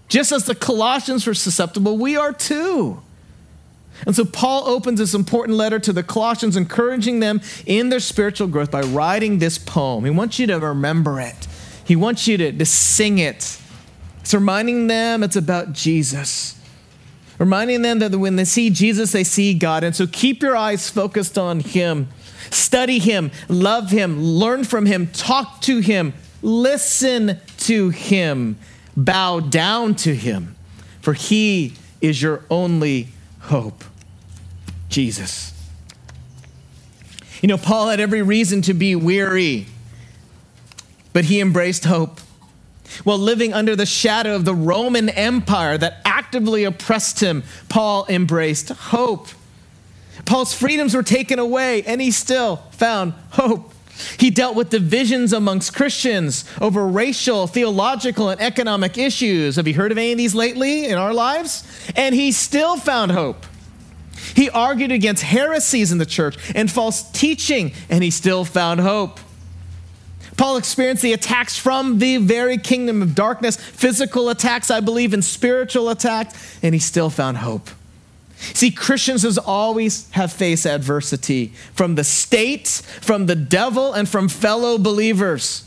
Just 0.07 0.31
as 0.31 0.45
the 0.45 0.55
Colossians 0.55 1.27
were 1.27 1.35
susceptible, 1.35 1.97
we 1.97 2.17
are 2.17 2.33
too. 2.33 3.01
And 4.05 4.15
so 4.15 4.25
Paul 4.25 4.67
opens 4.67 4.99
this 4.99 5.13
important 5.13 5.57
letter 5.57 5.79
to 5.79 5.93
the 5.93 6.03
Colossians, 6.03 6.55
encouraging 6.55 7.19
them 7.19 7.41
in 7.65 7.89
their 7.89 7.99
spiritual 7.99 8.47
growth 8.47 8.71
by 8.71 8.81
writing 8.81 9.39
this 9.39 9.57
poem. 9.57 10.05
He 10.05 10.11
wants 10.11 10.39
you 10.39 10.47
to 10.47 10.59
remember 10.59 11.19
it, 11.19 11.47
he 11.85 11.95
wants 11.95 12.27
you 12.27 12.37
to, 12.37 12.51
to 12.51 12.65
sing 12.65 13.19
it. 13.19 13.59
It's 14.21 14.33
reminding 14.33 14.87
them 14.87 15.23
it's 15.23 15.35
about 15.35 15.73
Jesus. 15.73 16.55
Reminding 17.39 17.81
them 17.81 17.99
that 17.99 18.15
when 18.15 18.35
they 18.35 18.43
see 18.43 18.69
Jesus, 18.69 19.13
they 19.13 19.23
see 19.23 19.53
God. 19.53 19.83
And 19.83 19.95
so 19.95 20.05
keep 20.05 20.43
your 20.43 20.57
eyes 20.57 20.89
focused 20.89 21.37
on 21.37 21.61
Him. 21.61 22.09
Study 22.51 22.99
Him, 22.99 23.31
love 23.47 23.91
Him, 23.91 24.21
learn 24.21 24.65
from 24.65 24.85
Him, 24.85 25.07
talk 25.07 25.61
to 25.61 25.79
Him, 25.79 26.13
listen 26.41 27.39
to 27.57 27.89
Him, 27.89 28.57
bow 28.97 29.39
down 29.39 29.95
to 29.95 30.13
Him, 30.13 30.55
for 31.01 31.13
He 31.13 31.73
is 32.01 32.21
your 32.21 32.43
only 32.49 33.09
hope. 33.49 33.83
Jesus. 34.89 35.53
You 37.41 37.47
know, 37.47 37.57
Paul 37.57 37.89
had 37.89 37.99
every 37.99 38.21
reason 38.21 38.61
to 38.63 38.73
be 38.73 38.95
weary, 38.95 39.65
but 41.13 41.25
he 41.25 41.41
embraced 41.41 41.85
hope. 41.85 42.19
While 43.03 43.17
living 43.17 43.53
under 43.53 43.75
the 43.75 43.85
shadow 43.85 44.35
of 44.35 44.45
the 44.45 44.53
Roman 44.53 45.09
Empire 45.09 45.77
that 45.77 46.01
actively 46.05 46.63
oppressed 46.63 47.21
him, 47.21 47.43
Paul 47.69 48.05
embraced 48.09 48.69
hope. 48.69 49.29
Paul's 50.25 50.53
freedoms 50.53 50.93
were 50.93 51.03
taken 51.03 51.39
away, 51.39 51.81
and 51.83 51.99
he 52.01 52.11
still 52.11 52.57
found 52.71 53.13
hope. 53.31 53.73
He 54.17 54.29
dealt 54.29 54.55
with 54.55 54.69
divisions 54.69 55.33
amongst 55.33 55.75
Christians 55.75 56.45
over 56.61 56.87
racial, 56.87 57.47
theological, 57.47 58.29
and 58.29 58.39
economic 58.41 58.97
issues. 58.97 59.55
Have 59.55 59.67
you 59.67 59.73
heard 59.73 59.91
of 59.91 59.97
any 59.97 60.11
of 60.11 60.17
these 60.17 60.35
lately 60.35 60.85
in 60.85 60.97
our 60.97 61.13
lives? 61.13 61.63
And 61.95 62.15
he 62.15 62.31
still 62.31 62.77
found 62.77 63.11
hope. 63.11 63.45
He 64.35 64.49
argued 64.49 64.91
against 64.91 65.23
heresies 65.23 65.91
in 65.91 65.97
the 65.97 66.05
church 66.05 66.37
and 66.53 66.69
false 66.69 67.09
teaching, 67.11 67.73
and 67.89 68.03
he 68.03 68.11
still 68.11 68.45
found 68.45 68.79
hope. 68.79 69.19
Paul 70.37 70.57
experienced 70.57 71.03
the 71.03 71.13
attacks 71.13 71.57
from 71.57 71.99
the 71.99 72.17
very 72.17 72.57
kingdom 72.57 73.01
of 73.01 73.13
darkness, 73.13 73.57
physical 73.57 74.29
attacks, 74.29 74.71
I 74.71 74.79
believe, 74.79 75.13
and 75.13 75.23
spiritual 75.23 75.89
attacks, 75.89 76.59
and 76.63 76.73
he 76.73 76.79
still 76.79 77.09
found 77.09 77.37
hope. 77.37 77.69
See, 78.39 78.71
Christians 78.71 79.23
has 79.23 79.37
always 79.37 80.09
have 80.11 80.31
faced 80.31 80.65
adversity 80.65 81.53
from 81.73 81.95
the 81.95 82.03
state, 82.03 82.67
from 83.01 83.25
the 83.25 83.35
devil, 83.35 83.93
and 83.93 84.07
from 84.07 84.29
fellow 84.29 84.77
believers. 84.77 85.65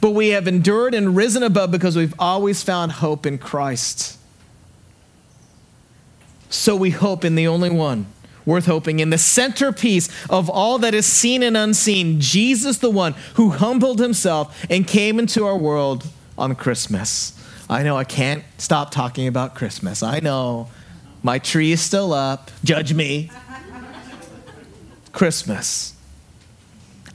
But 0.00 0.10
we 0.10 0.30
have 0.30 0.48
endured 0.48 0.94
and 0.94 1.14
risen 1.14 1.42
above 1.42 1.70
because 1.70 1.96
we've 1.96 2.14
always 2.18 2.62
found 2.62 2.92
hope 2.92 3.26
in 3.26 3.36
Christ. 3.36 4.18
So 6.48 6.74
we 6.74 6.90
hope 6.90 7.24
in 7.24 7.34
the 7.34 7.46
only 7.46 7.70
one 7.70 8.06
worth 8.46 8.66
hoping 8.66 9.00
in 9.00 9.10
the 9.10 9.18
centerpiece 9.18 10.08
of 10.28 10.50
all 10.50 10.78
that 10.78 10.94
is 10.94 11.06
seen 11.06 11.42
and 11.42 11.56
unseen, 11.56 12.20
Jesus, 12.20 12.78
the 12.78 12.90
one 12.90 13.14
who 13.34 13.50
humbled 13.50 13.98
himself 13.98 14.64
and 14.70 14.86
came 14.86 15.18
into 15.18 15.46
our 15.46 15.56
world 15.56 16.06
on 16.36 16.54
Christmas. 16.54 17.32
I 17.68 17.82
know 17.82 17.96
I 17.96 18.04
can't 18.04 18.44
stop 18.58 18.90
talking 18.90 19.26
about 19.26 19.54
Christmas. 19.54 20.02
I 20.02 20.20
know 20.20 20.68
my 21.24 21.38
tree 21.38 21.72
is 21.72 21.80
still 21.80 22.12
up. 22.12 22.50
Judge 22.62 22.92
me. 22.92 23.30
Christmas. 25.10 25.94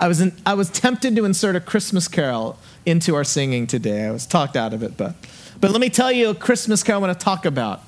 I 0.01 0.07
was, 0.07 0.19
in, 0.19 0.33
I 0.45 0.55
was 0.55 0.69
tempted 0.69 1.15
to 1.15 1.25
insert 1.25 1.55
a 1.55 1.59
Christmas 1.59 2.07
carol 2.07 2.57
into 2.85 3.13
our 3.13 3.23
singing 3.23 3.67
today. 3.67 4.05
I 4.05 4.11
was 4.11 4.25
talked 4.25 4.57
out 4.57 4.73
of 4.73 4.81
it, 4.81 4.97
but, 4.97 5.15
but 5.61 5.69
let 5.71 5.79
me 5.79 5.89
tell 5.89 6.11
you 6.11 6.29
a 6.29 6.35
Christmas 6.35 6.81
carol 6.81 7.03
I 7.03 7.07
want 7.07 7.19
to 7.19 7.23
talk 7.23 7.45
about. 7.45 7.83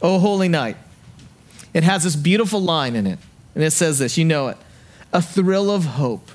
Oh, 0.00 0.20
Holy 0.20 0.48
Night. 0.48 0.76
It 1.74 1.82
has 1.82 2.04
this 2.04 2.14
beautiful 2.14 2.60
line 2.60 2.94
in 2.94 3.06
it, 3.06 3.18
and 3.54 3.64
it 3.64 3.72
says 3.72 3.98
this 3.98 4.16
you 4.16 4.24
know 4.24 4.48
it 4.48 4.56
a 5.12 5.20
thrill 5.20 5.70
of 5.70 5.84
hope. 5.84 6.30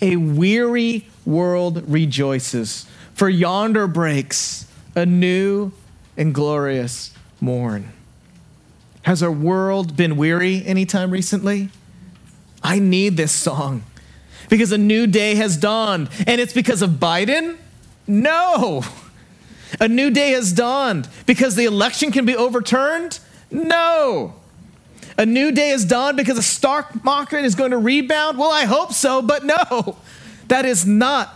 A 0.00 0.16
weary 0.16 1.06
world 1.24 1.88
rejoices, 1.88 2.86
for 3.14 3.28
yonder 3.28 3.86
breaks 3.86 4.66
a 4.96 5.06
new 5.06 5.70
and 6.16 6.34
glorious 6.34 7.12
morn. 7.40 7.92
Has 9.08 9.22
our 9.22 9.32
world 9.32 9.96
been 9.96 10.18
weary 10.18 10.62
anytime 10.66 11.10
recently? 11.10 11.70
I 12.62 12.78
need 12.78 13.16
this 13.16 13.32
song 13.32 13.84
because 14.50 14.70
a 14.70 14.76
new 14.76 15.06
day 15.06 15.34
has 15.36 15.56
dawned. 15.56 16.10
And 16.26 16.42
it's 16.42 16.52
because 16.52 16.82
of 16.82 16.90
Biden? 16.90 17.56
No. 18.06 18.82
A 19.80 19.88
new 19.88 20.10
day 20.10 20.32
has 20.32 20.52
dawned 20.52 21.08
because 21.24 21.56
the 21.56 21.64
election 21.64 22.12
can 22.12 22.26
be 22.26 22.36
overturned? 22.36 23.18
No. 23.50 24.34
A 25.16 25.24
new 25.24 25.52
day 25.52 25.70
has 25.70 25.86
dawned 25.86 26.18
because 26.18 26.36
the 26.36 26.42
stock 26.42 27.02
market 27.02 27.46
is 27.46 27.54
going 27.54 27.70
to 27.70 27.78
rebound? 27.78 28.36
Well, 28.36 28.52
I 28.52 28.66
hope 28.66 28.92
so, 28.92 29.22
but 29.22 29.42
no. 29.42 29.96
That 30.48 30.66
is 30.66 30.86
not 30.86 31.34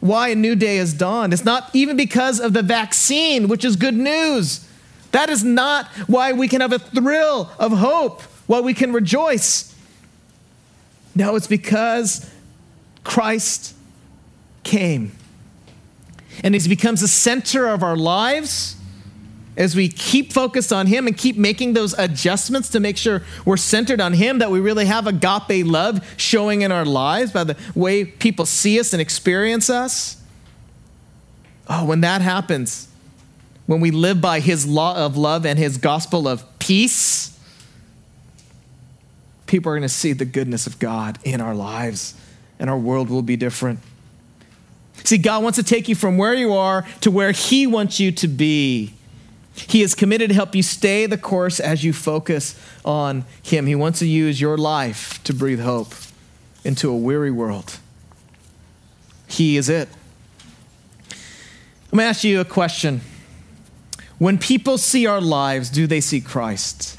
why 0.00 0.28
a 0.28 0.34
new 0.34 0.54
day 0.54 0.76
has 0.76 0.92
dawned. 0.92 1.32
It's 1.32 1.42
not 1.42 1.70
even 1.72 1.96
because 1.96 2.38
of 2.38 2.52
the 2.52 2.62
vaccine, 2.62 3.48
which 3.48 3.64
is 3.64 3.76
good 3.76 3.96
news. 3.96 4.67
That 5.12 5.30
is 5.30 5.42
not 5.42 5.86
why 6.06 6.32
we 6.32 6.48
can 6.48 6.60
have 6.60 6.72
a 6.72 6.78
thrill 6.78 7.50
of 7.58 7.72
hope, 7.72 8.22
why 8.46 8.60
we 8.60 8.74
can 8.74 8.92
rejoice. 8.92 9.74
No, 11.14 11.34
it's 11.34 11.46
because 11.46 12.30
Christ 13.04 13.74
came. 14.64 15.12
And 16.44 16.54
he 16.54 16.68
becomes 16.68 17.00
the 17.00 17.08
center 17.08 17.66
of 17.66 17.82
our 17.82 17.96
lives 17.96 18.76
as 19.56 19.74
we 19.74 19.88
keep 19.88 20.32
focused 20.32 20.72
on 20.72 20.86
him 20.86 21.08
and 21.08 21.18
keep 21.18 21.36
making 21.36 21.72
those 21.72 21.92
adjustments 21.98 22.68
to 22.68 22.78
make 22.78 22.96
sure 22.96 23.22
we're 23.44 23.56
centered 23.56 24.00
on 24.00 24.12
him, 24.12 24.38
that 24.38 24.52
we 24.52 24.60
really 24.60 24.86
have 24.86 25.08
agape 25.08 25.66
love 25.66 26.00
showing 26.16 26.62
in 26.62 26.70
our 26.70 26.84
lives 26.84 27.32
by 27.32 27.42
the 27.42 27.56
way 27.74 28.04
people 28.04 28.46
see 28.46 28.78
us 28.78 28.92
and 28.92 29.02
experience 29.02 29.68
us. 29.68 30.22
Oh, 31.68 31.84
when 31.84 32.02
that 32.02 32.22
happens, 32.22 32.87
when 33.68 33.80
we 33.80 33.90
live 33.90 34.18
by 34.18 34.40
his 34.40 34.66
law 34.66 34.96
of 34.96 35.18
love 35.18 35.44
and 35.44 35.58
his 35.58 35.76
gospel 35.76 36.26
of 36.26 36.42
peace, 36.58 37.38
people 39.44 39.70
are 39.70 39.74
going 39.74 39.82
to 39.82 39.90
see 39.90 40.14
the 40.14 40.24
goodness 40.24 40.66
of 40.66 40.78
God 40.78 41.18
in 41.22 41.42
our 41.42 41.54
lives 41.54 42.14
and 42.58 42.70
our 42.70 42.78
world 42.78 43.10
will 43.10 43.20
be 43.20 43.36
different. 43.36 43.80
See, 45.04 45.18
God 45.18 45.42
wants 45.42 45.58
to 45.58 45.62
take 45.62 45.86
you 45.86 45.94
from 45.94 46.16
where 46.16 46.32
you 46.32 46.54
are 46.54 46.86
to 47.02 47.10
where 47.10 47.32
He 47.32 47.66
wants 47.66 48.00
you 48.00 48.10
to 48.12 48.26
be. 48.26 48.94
He 49.52 49.82
is 49.82 49.94
committed 49.94 50.30
to 50.30 50.34
help 50.34 50.54
you 50.54 50.62
stay 50.62 51.04
the 51.04 51.18
course 51.18 51.60
as 51.60 51.84
you 51.84 51.92
focus 51.92 52.58
on 52.86 53.26
Him. 53.42 53.66
He 53.66 53.74
wants 53.74 53.98
to 53.98 54.06
use 54.06 54.40
your 54.40 54.56
life 54.56 55.22
to 55.24 55.34
breathe 55.34 55.60
hope 55.60 55.92
into 56.64 56.88
a 56.88 56.96
weary 56.96 57.30
world. 57.30 57.78
He 59.26 59.58
is 59.58 59.68
it. 59.68 59.90
Let 61.92 61.92
me 61.92 62.04
ask 62.04 62.24
you 62.24 62.40
a 62.40 62.46
question. 62.46 63.02
When 64.18 64.38
people 64.38 64.78
see 64.78 65.06
our 65.06 65.20
lives, 65.20 65.70
do 65.70 65.86
they 65.86 66.00
see 66.00 66.20
Christ? 66.20 66.98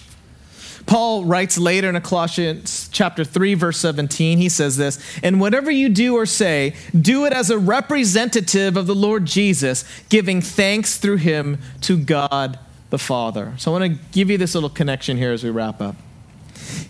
Paul 0.86 1.26
writes 1.26 1.58
later 1.58 1.90
in 1.90 2.02
Colossians 2.02 2.90
chapter 2.92 3.24
3 3.24 3.54
verse 3.54 3.78
17 3.78 4.40
he 4.40 4.50
says 4.50 4.76
this 4.76 4.98
and 5.22 5.40
whatever 5.40 5.70
you 5.70 5.88
do 5.88 6.16
or 6.16 6.26
say 6.26 6.74
do 7.00 7.26
it 7.26 7.34
as 7.34 7.52
a 7.52 7.60
representative 7.60 8.76
of 8.76 8.88
the 8.88 8.96
Lord 8.96 9.26
Jesus 9.26 9.86
giving 10.10 10.42
thanks 10.42 10.98
through 10.98 11.18
him 11.18 11.60
to 11.82 11.96
God 11.96 12.58
the 12.90 12.98
Father. 12.98 13.54
So 13.58 13.72
I 13.72 13.80
want 13.80 13.94
to 13.94 14.00
give 14.12 14.32
you 14.32 14.40
this 14.40 14.56
little 14.56 14.70
connection 14.70 15.16
here 15.16 15.32
as 15.32 15.44
we 15.44 15.52
wrap 15.52 15.80
up. 15.80 15.96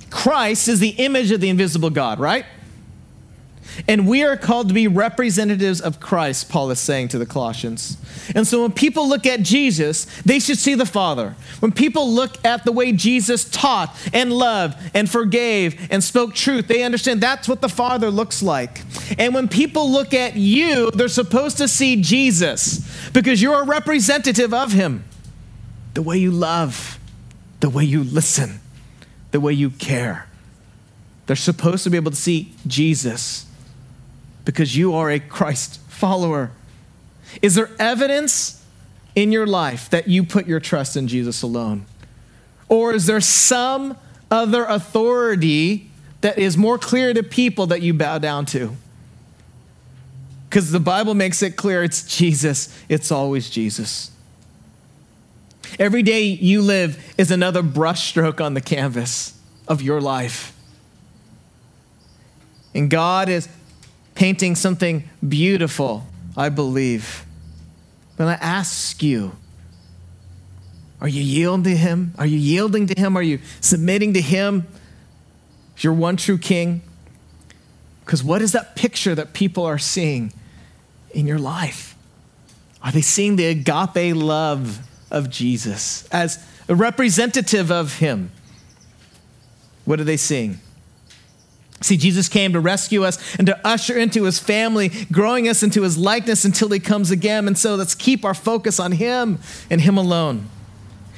Christ 0.09 0.69
is 0.69 0.79
the 0.79 0.89
image 0.91 1.31
of 1.31 1.41
the 1.41 1.49
invisible 1.49 1.89
God, 1.89 2.19
right? 2.19 2.45
And 3.87 4.07
we 4.07 4.23
are 4.23 4.37
called 4.37 4.67
to 4.67 4.73
be 4.73 4.87
representatives 4.87 5.81
of 5.81 5.99
Christ, 5.99 6.49
Paul 6.49 6.71
is 6.71 6.79
saying 6.79 7.09
to 7.09 7.17
the 7.17 7.25
Colossians. 7.25 7.97
And 8.35 8.47
so 8.47 8.61
when 8.61 8.71
people 8.71 9.07
look 9.07 9.25
at 9.25 9.41
Jesus, 9.41 10.05
they 10.23 10.39
should 10.39 10.57
see 10.57 10.75
the 10.75 10.85
Father. 10.85 11.35
When 11.59 11.71
people 11.71 12.09
look 12.09 12.43
at 12.45 12.65
the 12.65 12.71
way 12.71 12.91
Jesus 12.91 13.49
taught 13.49 13.95
and 14.13 14.31
loved 14.31 14.77
and 14.93 15.09
forgave 15.09 15.87
and 15.91 16.03
spoke 16.03 16.35
truth, 16.35 16.67
they 16.67 16.83
understand 16.83 17.21
that's 17.21 17.47
what 17.47 17.61
the 17.61 17.69
Father 17.69 18.09
looks 18.11 18.43
like. 18.43 18.81
And 19.17 19.33
when 19.33 19.47
people 19.47 19.89
look 19.89 20.13
at 20.13 20.35
you, 20.35 20.91
they're 20.91 21.07
supposed 21.07 21.57
to 21.57 21.67
see 21.67 22.01
Jesus 22.01 23.09
because 23.11 23.41
you're 23.41 23.61
a 23.61 23.65
representative 23.65 24.53
of 24.53 24.73
Him. 24.73 25.03
The 25.93 26.01
way 26.01 26.17
you 26.17 26.31
love, 26.31 26.99
the 27.59 27.69
way 27.69 27.83
you 27.83 28.03
listen, 28.03 28.59
the 29.31 29.39
way 29.39 29.53
you 29.53 29.69
care. 29.69 30.27
They're 31.25 31.35
supposed 31.35 31.83
to 31.83 31.89
be 31.89 31.97
able 31.97 32.11
to 32.11 32.17
see 32.17 32.53
Jesus 32.65 33.45
because 34.45 34.75
you 34.75 34.93
are 34.95 35.09
a 35.09 35.19
Christ 35.19 35.79
follower. 35.81 36.51
Is 37.41 37.55
there 37.55 37.69
evidence 37.79 38.63
in 39.15 39.31
your 39.31 39.45
life 39.45 39.89
that 39.89 40.07
you 40.07 40.23
put 40.23 40.47
your 40.47 40.59
trust 40.59 40.95
in 40.95 41.07
Jesus 41.07 41.41
alone? 41.41 41.85
Or 42.67 42.93
is 42.93 43.05
there 43.05 43.21
some 43.21 43.97
other 44.31 44.65
authority 44.65 45.89
that 46.21 46.37
is 46.37 46.57
more 46.57 46.77
clear 46.77 47.13
to 47.13 47.23
people 47.23 47.67
that 47.67 47.81
you 47.81 47.93
bow 47.93 48.17
down 48.17 48.45
to? 48.47 48.75
Because 50.49 50.71
the 50.71 50.79
Bible 50.79 51.13
makes 51.13 51.43
it 51.43 51.55
clear 51.55 51.83
it's 51.83 52.17
Jesus, 52.17 52.75
it's 52.87 53.11
always 53.11 53.49
Jesus. 53.49 54.11
Every 55.77 56.01
day 56.01 56.23
you 56.23 56.61
live 56.61 57.13
is 57.17 57.29
another 57.29 57.61
brushstroke 57.61 58.43
on 58.43 58.55
the 58.55 58.61
canvas 58.61 59.39
of 59.67 59.81
your 59.81 60.01
life. 60.01 60.55
And 62.73 62.89
God 62.89 63.29
is 63.29 63.47
painting 64.19 64.53
something 64.53 65.01
beautiful, 65.25 66.05
I 66.35 66.49
believe. 66.49 67.25
But 68.17 68.27
I 68.27 68.33
ask 68.33 69.01
you, 69.01 69.31
are 70.99 71.07
you 71.07 71.21
yielding 71.21 71.63
to 71.63 71.77
Him? 71.77 72.13
Are 72.17 72.25
you 72.25 72.37
yielding 72.37 72.87
to 72.87 72.99
Him? 72.99 73.15
Are 73.15 73.21
you 73.23 73.39
submitting 73.61 74.15
to 74.15 74.21
Him 74.21 74.67
your 75.77 75.93
one 75.93 76.17
true 76.17 76.37
King? 76.37 76.81
Because 78.03 78.21
what 78.21 78.41
is 78.41 78.51
that 78.51 78.75
picture 78.75 79.15
that 79.15 79.33
people 79.33 79.63
are 79.63 79.77
seeing 79.77 80.33
in 81.11 81.25
your 81.25 81.39
life? 81.39 81.95
Are 82.83 82.91
they 82.91 83.01
seeing 83.01 83.37
the 83.37 83.45
agape 83.45 84.13
love 84.17 84.85
of 85.09 85.29
Jesus 85.29 86.05
as 86.09 86.45
a 86.67 86.75
representative 86.75 87.71
of 87.71 87.99
Him? 87.99 88.31
What 89.85 90.01
are 90.01 90.03
they 90.03 90.17
seeing? 90.17 90.59
See, 91.81 91.95
Jesus 91.95 92.27
came 92.27 92.53
to 92.53 92.59
rescue 92.59 93.05
us 93.05 93.17
and 93.37 93.47
to 93.47 93.67
usher 93.67 93.97
into 93.97 94.23
his 94.23 94.39
family, 94.39 94.89
growing 95.11 95.47
us 95.47 95.63
into 95.63 95.83
his 95.83 95.97
likeness 95.97 96.43
until 96.43 96.69
he 96.69 96.79
comes 96.79 97.09
again. 97.09 97.47
And 97.47 97.57
so 97.57 97.75
let's 97.75 97.95
keep 97.95 98.25
our 98.25 98.33
focus 98.33 98.79
on 98.79 98.93
him 98.93 99.39
and 99.69 99.79
him 99.81 99.97
alone. 99.97 100.49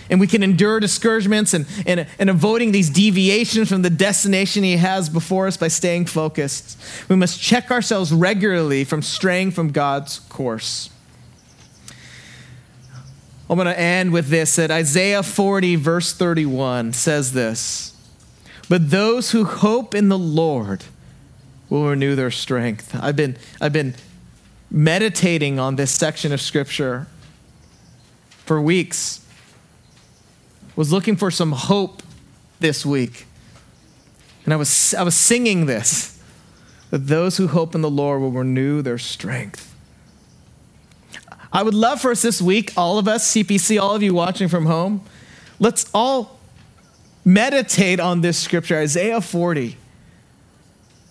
And 0.09 0.19
we 0.19 0.27
can 0.27 0.43
endure 0.43 0.79
discouragements 0.79 1.53
and, 1.53 1.65
and, 1.85 2.05
and 2.19 2.29
avoiding 2.29 2.73
these 2.73 2.89
deviations 2.89 3.69
from 3.69 3.81
the 3.81 3.89
destination 3.89 4.61
he 4.61 4.75
has 4.77 5.09
before 5.09 5.47
us 5.47 5.55
by 5.55 5.69
staying 5.69 6.05
focused. 6.05 6.77
We 7.09 7.15
must 7.15 7.41
check 7.41 7.71
ourselves 7.71 8.11
regularly 8.11 8.83
from 8.83 9.01
straying 9.01 9.51
from 9.51 9.71
God's 9.71 10.19
course. 10.19 10.89
I'm 13.49 13.55
going 13.55 13.67
to 13.67 13.79
end 13.79 14.13
with 14.13 14.27
this 14.27 14.57
that 14.57 14.69
Isaiah 14.69 15.23
40, 15.23 15.75
verse 15.77 16.13
31 16.13 16.93
says 16.93 17.33
this. 17.33 17.91
But 18.71 18.89
those 18.89 19.31
who 19.31 19.43
hope 19.43 19.93
in 19.93 20.07
the 20.07 20.17
Lord 20.17 20.85
will 21.69 21.89
renew 21.89 22.15
their 22.15 22.31
strength. 22.31 22.95
I've 22.95 23.17
been, 23.17 23.35
I've 23.59 23.73
been 23.73 23.95
meditating 24.69 25.59
on 25.59 25.75
this 25.75 25.91
section 25.91 26.31
of 26.31 26.39
Scripture 26.39 27.07
for 28.45 28.61
weeks. 28.61 29.25
Was 30.77 30.89
looking 30.89 31.17
for 31.17 31.29
some 31.29 31.51
hope 31.51 32.01
this 32.61 32.85
week. 32.85 33.25
And 34.45 34.53
I 34.53 34.55
was, 34.55 34.93
I 34.93 35.03
was 35.03 35.15
singing 35.15 35.65
this 35.65 36.17
that 36.91 37.07
those 37.07 37.35
who 37.35 37.47
hope 37.47 37.75
in 37.75 37.81
the 37.81 37.89
Lord 37.89 38.21
will 38.21 38.31
renew 38.31 38.81
their 38.81 38.97
strength. 38.97 39.75
I 41.51 41.61
would 41.61 41.73
love 41.73 41.99
for 41.99 42.11
us 42.11 42.21
this 42.21 42.41
week, 42.41 42.71
all 42.77 42.97
of 42.97 43.09
us, 43.09 43.33
CPC, 43.33 43.81
all 43.81 43.95
of 43.95 44.01
you 44.01 44.13
watching 44.13 44.47
from 44.47 44.65
home, 44.65 45.03
let's 45.59 45.91
all 45.93 46.39
meditate 47.23 47.99
on 47.99 48.21
this 48.21 48.37
scripture, 48.37 48.77
Isaiah 48.77 49.21
40, 49.21 49.77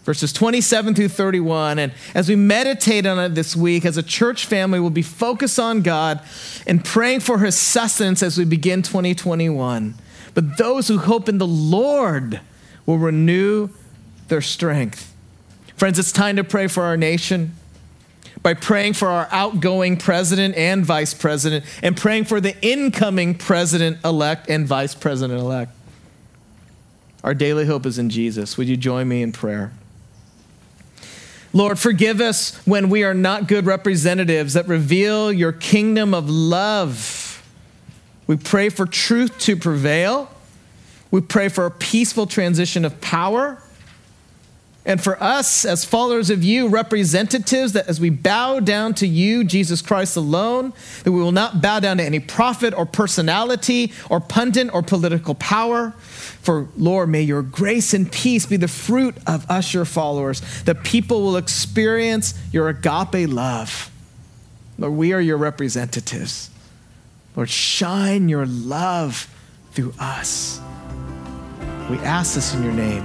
verses 0.05 0.33
27 0.33 0.94
through 0.94 1.09
31. 1.09 1.79
And 1.79 1.92
as 2.14 2.29
we 2.29 2.37
meditate 2.37 3.07
on 3.07 3.18
it 3.18 3.35
this 3.35 3.55
week, 3.55 3.85
as 3.85 3.96
a 3.96 4.03
church 4.03 4.46
family, 4.46 4.81
we'll 4.81 4.90
be 4.90 5.03
focused 5.03 5.59
on 5.59 5.83
God 5.83 6.20
and 6.66 6.85
praying 6.85 7.20
for 7.20 7.38
his 7.38 7.57
sustenance 7.57 8.23
as 8.23 8.38
we 8.38 8.44
begin 8.44 8.83
2021. 8.83 9.94
But 10.35 10.57
those 10.59 10.88
who 10.88 10.99
hope 10.99 11.29
in 11.29 11.38
the 11.38 11.46
Lord 11.46 12.40
will 12.87 12.99
renew 12.99 13.68
their 14.29 14.40
strength. 14.40 15.14
Friends, 15.77 15.99
it's 15.99 16.12
time 16.12 16.37
to 16.37 16.44
pray 16.44 16.66
for 16.66 16.83
our 16.85 16.96
nation 16.96 17.55
by 18.42 18.55
praying 18.55 18.94
for 18.94 19.09
our 19.09 19.29
outgoing 19.31 19.96
president 19.96 20.55
and 20.57 20.85
vice 20.85 21.12
president 21.12 21.64
and 21.83 21.96
praying 21.96 22.25
for 22.25 22.40
the 22.40 22.57
incoming 22.62 23.35
president 23.35 23.99
elect 24.05 24.49
and 24.49 24.66
vice 24.66 24.94
president 24.94 25.40
elect. 25.40 25.73
Our 27.22 27.35
daily 27.35 27.66
hope 27.66 27.87
is 27.87 27.98
in 27.98 28.11
Jesus. 28.11 28.56
Would 28.56 28.68
you 28.68 28.76
join 28.76 29.09
me 29.09 29.22
in 29.22 29.33
prayer? 29.33 29.72
Lord, 31.52 31.78
forgive 31.78 32.20
us 32.20 32.54
when 32.64 32.88
we 32.90 33.02
are 33.02 33.14
not 33.14 33.48
good 33.48 33.66
representatives 33.66 34.54
that 34.54 34.68
reveal 34.68 35.33
your 35.33 35.52
kingdom 35.52 36.14
of 36.14 36.30
love. 36.30 37.42
We 38.26 38.37
pray 38.37 38.68
for 38.68 38.87
truth 38.87 39.38
to 39.40 39.56
prevail. 39.56 40.30
We 41.11 41.20
pray 41.20 41.48
for 41.48 41.66
a 41.66 41.70
peaceful 41.70 42.26
transition 42.26 42.85
of 42.85 43.00
power. 43.00 43.61
And 44.87 45.03
for 45.03 45.23
us, 45.23 45.66
as 45.66 45.85
followers 45.85 46.31
of 46.31 46.43
you, 46.43 46.69
representatives, 46.69 47.75
that 47.75 47.87
as 47.87 48.01
we 48.01 48.09
bow 48.09 48.61
down 48.61 48.95
to 48.95 49.07
you, 49.07 49.45
Jesus 49.45 49.83
Christ 49.83 50.16
alone, 50.16 50.73
that 51.05 51.12
we 51.12 51.21
will 51.21 51.33
not 51.33 51.61
bow 51.61 51.81
down 51.81 51.99
to 51.99 52.03
any 52.03 52.19
prophet 52.19 52.73
or 52.73 52.87
personality 52.87 53.93
or 54.09 54.21
pundit 54.21 54.73
or 54.73 54.83
political 54.83 55.35
power. 55.35 55.90
For 56.40 56.69
Lord, 56.79 57.11
may 57.11 57.21
your 57.21 57.43
grace 57.43 57.93
and 57.93 58.11
peace 58.11 58.47
be 58.47 58.57
the 58.57 58.69
fruit 58.69 59.16
of 59.27 59.49
us, 59.51 59.75
your 59.75 59.85
followers, 59.85 60.40
that 60.62 60.83
people 60.83 61.21
will 61.21 61.37
experience 61.37 62.33
your 62.51 62.71
agape 62.71 63.29
love. 63.29 63.90
Lord, 64.79 64.95
we 64.95 65.12
are 65.12 65.21
your 65.21 65.37
representatives. 65.37 66.49
Lord, 67.37 67.51
shine 67.51 68.31
your 68.31 68.47
love 68.47 69.29
through 69.73 69.93
us. 70.01 70.59
We 71.90 71.99
ask 71.99 72.35
this 72.35 72.55
in 72.55 72.62
your 72.62 72.73
name, 72.73 73.05